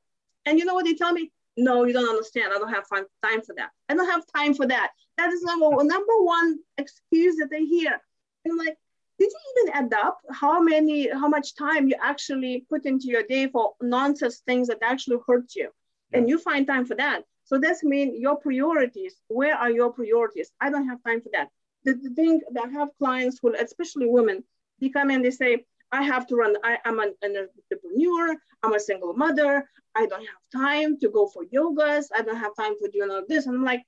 And 0.45 0.57
you 0.57 0.65
know 0.65 0.73
what 0.73 0.85
they 0.85 0.95
tell 0.95 1.11
me? 1.11 1.31
No, 1.57 1.83
you 1.83 1.93
don't 1.93 2.09
understand. 2.09 2.53
I 2.53 2.57
don't 2.57 2.73
have 2.73 2.87
time 2.89 3.41
for 3.41 3.53
that. 3.57 3.71
I 3.89 3.93
don't 3.95 4.09
have 4.09 4.23
time 4.35 4.53
for 4.53 4.65
that. 4.67 4.91
That 5.17 5.31
is 5.31 5.41
number, 5.43 5.69
number 5.83 6.13
one 6.19 6.59
excuse 6.77 7.35
that 7.37 7.49
they 7.49 7.65
hear. 7.65 7.99
I'm 8.45 8.57
like, 8.57 8.77
did 9.19 9.29
you 9.29 9.63
even 9.63 9.73
add 9.73 9.93
up 9.93 10.19
how 10.31 10.61
many, 10.61 11.09
how 11.09 11.27
much 11.27 11.55
time 11.55 11.89
you 11.89 11.95
actually 12.01 12.65
put 12.69 12.85
into 12.85 13.07
your 13.07 13.23
day 13.23 13.47
for 13.47 13.73
nonsense 13.81 14.41
things 14.45 14.69
that 14.69 14.79
actually 14.81 15.17
hurt 15.27 15.53
you? 15.55 15.69
Yeah. 16.11 16.19
And 16.19 16.29
you 16.29 16.39
find 16.39 16.65
time 16.65 16.85
for 16.85 16.95
that. 16.95 17.23
So 17.43 17.59
that's 17.59 17.83
mean 17.83 18.19
your 18.19 18.37
priorities. 18.37 19.15
Where 19.27 19.55
are 19.55 19.71
your 19.71 19.91
priorities? 19.91 20.51
I 20.61 20.69
don't 20.69 20.87
have 20.87 21.03
time 21.03 21.21
for 21.21 21.29
that 21.33 21.49
the, 21.83 21.93
the 21.93 22.09
thing 22.09 22.41
that 22.51 22.65
I 22.65 22.71
have 22.71 22.89
clients 22.97 23.39
who, 23.41 23.53
especially 23.55 24.07
women, 24.07 24.43
they 24.79 24.89
come 24.89 25.09
and 25.09 25.23
they 25.23 25.31
say, 25.31 25.65
I 25.91 26.03
have 26.03 26.27
to 26.27 26.35
run, 26.35 26.55
I, 26.63 26.77
am 26.85 26.99
an, 26.99 27.13
an 27.21 27.47
entrepreneur, 27.71 28.35
I'm 28.63 28.73
a 28.73 28.79
single 28.79 29.13
mother, 29.13 29.69
I 29.95 30.05
don't 30.05 30.25
have 30.25 30.61
time 30.61 30.99
to 30.99 31.09
go 31.09 31.27
for 31.27 31.43
yogas, 31.45 32.05
I 32.15 32.21
don't 32.21 32.37
have 32.37 32.55
time 32.55 32.73
for 32.79 32.87
doing 32.89 33.09
all 33.09 33.23
this. 33.27 33.47
And 33.47 33.55
I'm 33.55 33.63
like, 33.63 33.83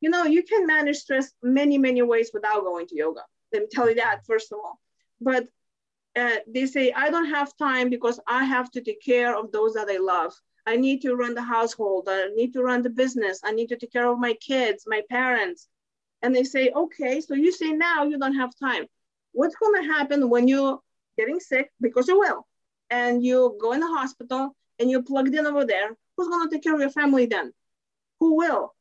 you 0.00 0.10
know, 0.10 0.24
you 0.24 0.42
can 0.42 0.66
manage 0.66 0.96
stress 0.96 1.32
many, 1.42 1.78
many 1.78 2.02
ways 2.02 2.30
without 2.32 2.62
going 2.62 2.86
to 2.88 2.96
yoga. 2.96 3.22
Let 3.52 3.62
me 3.62 3.68
tell 3.70 3.88
you 3.88 3.96
that, 3.96 4.24
first 4.26 4.52
of 4.52 4.58
all. 4.58 4.80
But 5.20 5.46
uh, 6.16 6.36
they 6.46 6.66
say, 6.66 6.92
I 6.92 7.10
don't 7.10 7.30
have 7.30 7.56
time 7.56 7.90
because 7.90 8.18
I 8.26 8.44
have 8.44 8.70
to 8.72 8.80
take 8.80 9.02
care 9.02 9.36
of 9.36 9.52
those 9.52 9.74
that 9.74 9.88
I 9.88 9.98
love. 9.98 10.32
I 10.66 10.76
need 10.76 11.02
to 11.02 11.14
run 11.14 11.34
the 11.34 11.42
household. 11.42 12.08
I 12.08 12.28
need 12.34 12.52
to 12.54 12.62
run 12.62 12.82
the 12.82 12.90
business. 12.90 13.40
I 13.44 13.52
need 13.52 13.68
to 13.68 13.76
take 13.76 13.92
care 13.92 14.10
of 14.10 14.18
my 14.18 14.34
kids, 14.34 14.84
my 14.86 15.02
parents 15.10 15.68
and 16.22 16.34
they 16.34 16.44
say, 16.44 16.70
okay, 16.74 17.20
so 17.20 17.34
you 17.34 17.52
say 17.52 17.72
now 17.72 18.04
you 18.04 18.18
don't 18.18 18.36
have 18.36 18.56
time. 18.56 18.86
What's 19.32 19.56
going 19.56 19.82
to 19.82 19.88
happen 19.88 20.30
when 20.30 20.48
you're 20.48 20.78
getting 21.16 21.40
sick? 21.40 21.70
Because 21.80 22.08
you 22.08 22.18
will. 22.18 22.46
And 22.90 23.24
you 23.24 23.56
go 23.60 23.72
in 23.72 23.80
the 23.80 23.88
hospital 23.88 24.54
and 24.78 24.90
you're 24.90 25.02
plugged 25.02 25.34
in 25.34 25.46
over 25.46 25.64
there. 25.64 25.90
Who's 26.16 26.28
going 26.28 26.48
to 26.48 26.54
take 26.54 26.62
care 26.62 26.74
of 26.74 26.80
your 26.80 26.90
family 26.90 27.26
then? 27.26 27.52
Who 28.20 28.36
will? 28.36 28.74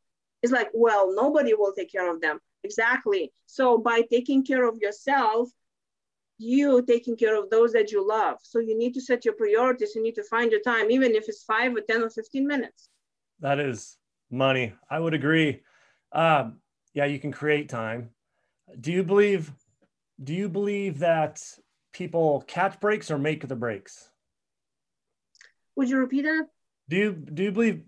It's 0.43 0.51
like, 0.51 0.69
well, 0.73 1.13
nobody 1.15 1.53
will 1.53 1.73
take 1.73 1.91
care 1.91 2.13
of 2.13 2.21
them. 2.21 2.39
Exactly. 2.63 3.31
So 3.45 3.77
by 3.77 4.01
taking 4.01 4.43
care 4.43 4.67
of 4.67 4.77
yourself, 4.77 5.49
you 6.37 6.83
taking 6.85 7.15
care 7.15 7.35
of 7.35 7.49
those 7.49 7.71
that 7.73 7.91
you 7.91 8.05
love. 8.05 8.37
So 8.41 8.59
you 8.59 8.77
need 8.77 8.93
to 8.95 9.01
set 9.01 9.23
your 9.23 9.35
priorities. 9.35 9.93
You 9.95 10.01
need 10.03 10.15
to 10.15 10.23
find 10.23 10.51
your 10.51 10.61
time, 10.61 10.89
even 10.89 11.13
if 11.15 11.29
it's 11.29 11.43
five 11.43 11.75
or 11.75 11.81
10 11.81 12.03
or 12.03 12.09
15 12.09 12.47
minutes. 12.47 12.89
That 13.39 13.59
is 13.59 13.97
money. 14.29 14.73
I 14.89 14.99
would 14.99 15.13
agree. 15.13 15.61
Um, 16.11 16.57
yeah, 16.93 17.05
you 17.05 17.19
can 17.19 17.31
create 17.31 17.69
time. 17.69 18.09
Do 18.79 18.91
you 18.91 19.03
believe 19.03 19.51
do 20.23 20.33
you 20.33 20.49
believe 20.49 20.99
that 20.99 21.41
people 21.93 22.43
catch 22.47 22.79
breaks 22.79 23.11
or 23.11 23.17
make 23.17 23.47
the 23.47 23.55
breaks? 23.55 24.09
Would 25.75 25.89
you 25.89 25.97
repeat 25.97 26.23
that? 26.23 26.47
Do 26.89 26.97
you 26.97 27.13
do 27.13 27.43
you 27.43 27.51
believe 27.51 27.83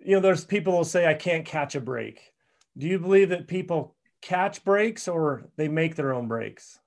you 0.00 0.14
know 0.14 0.20
there's 0.20 0.44
people 0.44 0.72
will 0.72 0.84
say 0.84 1.06
I 1.06 1.14
can't 1.14 1.44
catch 1.44 1.74
a 1.74 1.80
break. 1.80 2.32
Do 2.76 2.86
you 2.86 2.98
believe 2.98 3.30
that 3.30 3.48
people 3.48 3.96
catch 4.22 4.64
breaks 4.64 5.08
or 5.08 5.48
they 5.56 5.68
make 5.68 5.96
their 5.96 6.12
own 6.12 6.28
breaks? 6.28 6.78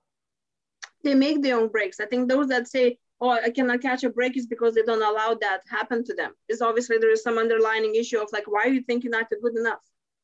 They 1.03 1.15
make 1.15 1.41
their 1.41 1.59
own 1.59 1.67
breaks. 1.67 1.99
I 1.99 2.05
think 2.05 2.29
those 2.29 2.47
that 2.47 2.67
say, 2.67 2.97
oh, 3.19 3.29
I 3.29 3.49
cannot 3.49 3.81
catch 3.81 4.03
a 4.03 4.09
break 4.09 4.37
is 4.37 4.47
because 4.47 4.75
they 4.75 4.83
don't 4.83 5.01
allow 5.01 5.35
that 5.41 5.61
happen 5.69 6.03
to 6.05 6.13
them. 6.13 6.33
It's 6.47 6.61
obviously 6.61 6.97
there 6.97 7.11
is 7.11 7.23
some 7.23 7.37
underlying 7.37 7.95
issue 7.95 8.19
of 8.19 8.29
like, 8.31 8.45
why 8.47 8.65
you 8.65 8.81
think 8.81 9.03
you're 9.03 9.11
not 9.11 9.29
good 9.29 9.57
enough? 9.57 9.81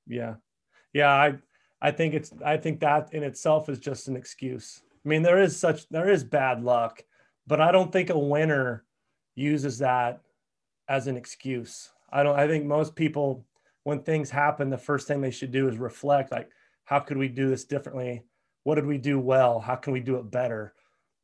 Yeah. 0.07 0.35
Yeah. 0.93 1.11
I, 1.11 1.35
I 1.81 1.91
think 1.91 2.13
it's, 2.13 2.31
I 2.43 2.57
think 2.57 2.79
that 2.81 3.13
in 3.13 3.23
itself 3.23 3.69
is 3.69 3.79
just 3.79 4.07
an 4.07 4.15
excuse. 4.15 4.81
I 5.07 5.09
mean, 5.09 5.23
there 5.23 5.41
is 5.41 5.57
such, 5.57 5.87
there 5.89 6.09
is 6.09 6.23
bad 6.23 6.63
luck, 6.63 7.01
but 7.47 7.61
I 7.61 7.71
don't 7.71 7.91
think 7.91 8.09
a 8.09 8.19
winner 8.19 8.83
uses 9.35 9.79
that 9.79 10.21
as 10.89 11.07
an 11.07 11.15
excuse. 11.17 11.89
I 12.11 12.23
don't, 12.23 12.37
I 12.37 12.47
think 12.47 12.65
most 12.65 12.95
people, 12.95 13.45
when 13.83 14.03
things 14.03 14.29
happen, 14.29 14.69
the 14.69 14.77
first 14.77 15.07
thing 15.07 15.21
they 15.21 15.31
should 15.31 15.51
do 15.51 15.69
is 15.69 15.77
reflect 15.77 16.31
like, 16.31 16.49
how 16.83 16.99
could 16.99 17.17
we 17.17 17.29
do 17.29 17.49
this 17.49 17.63
differently? 17.63 18.23
What 18.63 18.75
did 18.75 18.85
we 18.85 18.97
do 18.97 19.19
well? 19.19 19.59
How 19.59 19.75
can 19.75 19.93
we 19.93 20.01
do 20.01 20.17
it 20.17 20.29
better? 20.29 20.73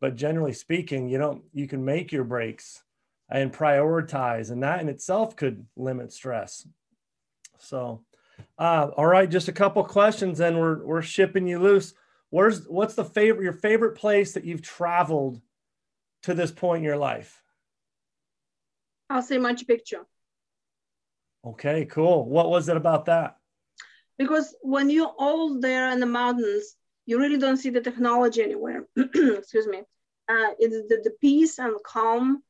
but 0.03 0.17
generally 0.17 0.51
speaking 0.51 1.07
you 1.07 1.17
don't 1.17 1.41
you 1.53 1.65
can 1.65 1.85
make 1.85 2.11
your 2.11 2.25
breaks 2.25 2.83
and 3.29 3.53
prioritize 3.53 4.51
and 4.51 4.61
that 4.61 4.81
in 4.81 4.89
itself 4.89 5.33
could 5.37 5.65
limit 5.77 6.11
stress 6.11 6.67
so 7.57 8.03
uh, 8.59 8.89
all 8.97 9.05
right 9.05 9.31
just 9.31 9.47
a 9.47 9.53
couple 9.53 9.81
questions 9.81 10.41
and 10.41 10.59
we're 10.59 10.83
we're 10.83 11.01
shipping 11.01 11.47
you 11.47 11.57
loose 11.57 11.93
where's 12.33 12.65
what's 12.67 12.95
the 12.95 13.05
favorite 13.05 13.43
your 13.43 13.53
favorite 13.53 13.95
place 13.95 14.33
that 14.33 14.45
you've 14.45 14.61
traveled 14.61 15.41
to 16.23 16.33
this 16.33 16.51
point 16.51 16.79
in 16.79 16.83
your 16.83 16.97
life 16.97 17.41
i'll 19.09 19.21
say 19.21 19.37
machu 19.37 19.65
picchu 19.65 19.99
okay 21.45 21.85
cool 21.85 22.25
what 22.25 22.49
was 22.49 22.69
it 22.69 22.77
about 22.77 23.05
that 23.05 23.37
because 24.17 24.55
when 24.61 24.89
you're 24.89 25.15
all 25.17 25.59
there 25.59 25.89
in 25.89 25.99
the 25.99 26.05
mountains 26.05 26.75
you 27.05 27.19
really 27.19 27.37
don't 27.37 27.57
see 27.57 27.69
the 27.69 27.81
technology 27.81 28.41
anywhere. 28.41 28.87
Excuse 28.97 29.67
me. 29.67 29.79
Uh, 30.29 30.51
it's 30.59 30.87
the, 30.87 31.01
the 31.03 31.11
peace 31.21 31.59
and 31.59 31.75
calm. 31.83 32.41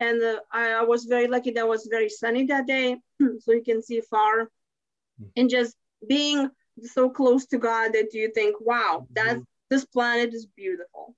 And 0.00 0.22
uh, 0.22 0.40
I, 0.52 0.72
I, 0.72 0.82
was 0.82 1.04
very 1.04 1.28
lucky 1.28 1.52
that 1.52 1.68
was 1.68 1.86
very 1.90 2.08
sunny 2.08 2.46
that 2.46 2.66
day, 2.66 2.96
so 3.20 3.52
you 3.52 3.62
can 3.62 3.82
see 3.82 4.00
far. 4.00 4.44
Mm-hmm. 4.44 5.24
And 5.36 5.50
just 5.50 5.76
being 6.08 6.50
so 6.84 7.10
close 7.10 7.46
to 7.46 7.58
God 7.58 7.92
that 7.92 8.12
you 8.12 8.30
think, 8.32 8.56
wow, 8.60 9.06
that 9.12 9.36
mm-hmm. 9.36 9.42
this 9.70 9.84
planet 9.84 10.34
is 10.34 10.46
beautiful. 10.46 11.14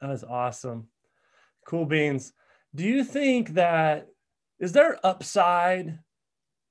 That 0.00 0.10
is 0.10 0.24
awesome. 0.24 0.88
Cool 1.66 1.86
beans. 1.86 2.32
Do 2.74 2.84
you 2.84 3.04
think 3.04 3.54
that 3.54 4.08
is 4.58 4.72
there 4.72 4.98
upside 5.04 5.98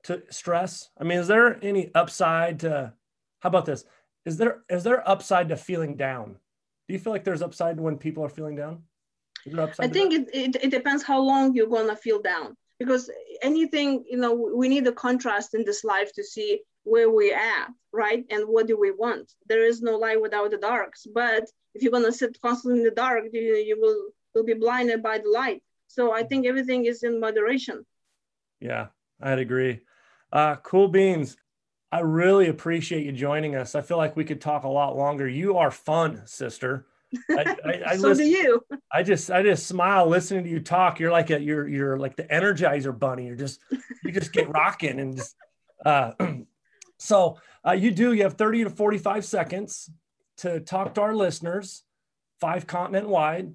to 0.03 0.23
stress? 0.29 0.89
I 0.99 1.03
mean, 1.03 1.19
is 1.19 1.27
there 1.27 1.63
any 1.63 1.91
upside 1.95 2.59
to 2.61 2.93
how 3.39 3.49
about 3.49 3.65
this? 3.65 3.85
is 4.25 4.37
there 4.37 4.63
is 4.69 4.83
there 4.83 5.07
upside 5.07 5.49
to 5.49 5.57
feeling 5.57 5.95
down? 5.95 6.37
Do 6.87 6.93
you 6.93 6.99
feel 6.99 7.13
like 7.13 7.23
there's 7.23 7.41
upside 7.41 7.79
when 7.79 7.97
people 7.97 8.23
are 8.23 8.29
feeling 8.29 8.55
down? 8.55 8.83
I 9.79 9.87
think 9.89 10.13
it, 10.13 10.29
it, 10.33 10.55
it 10.63 10.71
depends 10.71 11.03
how 11.03 11.19
long 11.19 11.53
you're 11.53 11.67
gonna 11.67 11.97
feel 11.97 12.21
down 12.21 12.55
because 12.83 13.09
anything 13.41 14.03
you 14.09 14.17
know 14.17 14.33
we 14.33 14.67
need 14.67 14.87
a 14.87 14.91
contrast 14.91 15.53
in 15.53 15.63
this 15.65 15.83
life 15.83 16.11
to 16.13 16.23
see 16.23 16.61
where 16.83 17.09
we're 17.09 17.35
at 17.35 17.69
right? 17.93 18.25
And 18.29 18.45
what 18.47 18.67
do 18.67 18.77
we 18.77 18.91
want? 18.91 19.31
There 19.47 19.63
is 19.63 19.81
no 19.81 19.97
light 19.97 20.21
without 20.21 20.51
the 20.51 20.57
darks. 20.57 21.05
But 21.13 21.43
if 21.75 21.81
you're 21.81 21.91
going 21.91 22.03
to 22.05 22.11
sit 22.11 22.41
constantly 22.41 22.79
in 22.79 22.85
the 22.85 22.91
dark 22.91 23.25
you, 23.31 23.41
you 23.55 23.79
will 23.79 24.09
will 24.33 24.43
be 24.43 24.55
blinded 24.55 25.03
by 25.03 25.19
the 25.19 25.29
light. 25.29 25.61
So 25.87 26.11
i 26.11 26.23
think 26.23 26.47
everything 26.47 26.85
is 26.85 27.03
in 27.03 27.19
moderation. 27.19 27.85
Yeah 28.59 28.87
i'd 29.21 29.39
agree. 29.39 29.81
Uh, 30.31 30.55
cool 30.57 30.87
beans. 30.87 31.37
I 31.91 31.99
really 31.99 32.47
appreciate 32.47 33.05
you 33.05 33.11
joining 33.11 33.55
us. 33.55 33.75
I 33.75 33.81
feel 33.81 33.97
like 33.97 34.15
we 34.15 34.25
could 34.25 34.41
talk 34.41 34.63
a 34.63 34.67
lot 34.67 34.97
longer. 34.97 35.27
You 35.27 35.57
are 35.57 35.69
fun, 35.69 36.23
sister. 36.25 36.87
I, 37.29 37.55
I, 37.65 37.81
I 37.87 37.95
so 37.97 38.09
listen, 38.09 38.25
do 38.25 38.31
you. 38.31 38.65
I 38.91 39.03
just 39.03 39.31
I 39.31 39.43
just 39.43 39.67
smile 39.67 40.07
listening 40.07 40.43
to 40.43 40.49
you 40.49 40.59
talk. 40.59 40.99
You're 40.99 41.11
like 41.11 41.29
a 41.29 41.39
you're 41.39 41.67
you're 41.67 41.97
like 41.97 42.15
the 42.15 42.23
Energizer 42.23 42.97
Bunny. 42.97 43.27
You're 43.27 43.35
just 43.35 43.59
you 44.03 44.11
just 44.11 44.33
get 44.33 44.49
rocking 44.53 44.99
and 44.99 45.17
just. 45.17 45.35
Uh, 45.85 46.11
so 46.97 47.37
uh, 47.65 47.71
you 47.71 47.91
do. 47.91 48.13
You 48.13 48.23
have 48.23 48.33
30 48.33 48.65
to 48.65 48.69
45 48.69 49.25
seconds 49.25 49.89
to 50.37 50.59
talk 50.59 50.95
to 50.95 51.01
our 51.01 51.15
listeners, 51.15 51.83
five 52.39 52.67
continent 52.67 53.07
wide. 53.07 53.53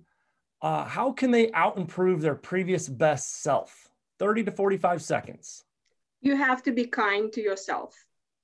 Uh, 0.61 0.85
how 0.85 1.13
can 1.13 1.31
they 1.31 1.53
out 1.53 1.79
improve 1.79 2.21
their 2.21 2.35
previous 2.35 2.89
best 2.89 3.43
self? 3.43 3.89
30 4.19 4.45
to 4.45 4.51
45 4.51 5.01
seconds. 5.03 5.65
You 6.21 6.37
have 6.37 6.65
to 6.65 6.73
be 6.73 6.87
kind 6.87 7.33
to 7.33 7.41
yourself 7.41 7.95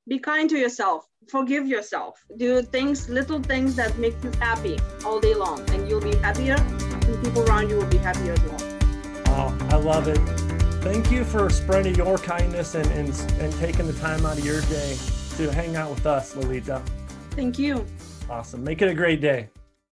be 0.06 0.18
kind 0.18 0.50
to 0.50 0.58
yourself. 0.58 1.08
Forgive 1.28 1.66
yourself. 1.66 2.22
Do 2.36 2.60
things 2.60 3.08
little 3.08 3.40
things 3.40 3.74
that 3.76 3.96
make 3.98 4.14
you 4.22 4.30
happy 4.38 4.78
all 5.04 5.18
day 5.20 5.34
long 5.34 5.68
and 5.70 5.88
you'll 5.88 6.02
be 6.02 6.14
happier 6.16 6.56
and 6.56 7.24
people 7.24 7.42
around 7.48 7.70
you 7.70 7.76
will 7.76 7.86
be 7.86 7.96
happier 7.96 8.32
as 8.32 8.40
well. 8.42 8.78
Oh 9.28 9.58
i 9.70 9.76
love 9.76 10.08
it. 10.08 10.18
Thank 10.82 11.10
you 11.10 11.24
for 11.24 11.48
spreading 11.48 11.94
your 11.94 12.18
kindness 12.18 12.74
and, 12.74 12.86
and, 12.88 13.08
and 13.40 13.52
taking 13.54 13.86
the 13.86 13.94
time 13.94 14.26
out 14.26 14.38
of 14.38 14.44
your 14.44 14.60
day 14.62 14.98
to 15.36 15.50
hang 15.50 15.76
out 15.76 15.90
with 15.90 16.04
us 16.04 16.36
lolita. 16.36 16.82
Thank 17.30 17.58
you. 17.58 17.86
Awesome. 18.28 18.62
Make 18.62 18.82
it 18.82 18.88
a 18.88 18.94
great 18.94 19.22
day 19.22 19.48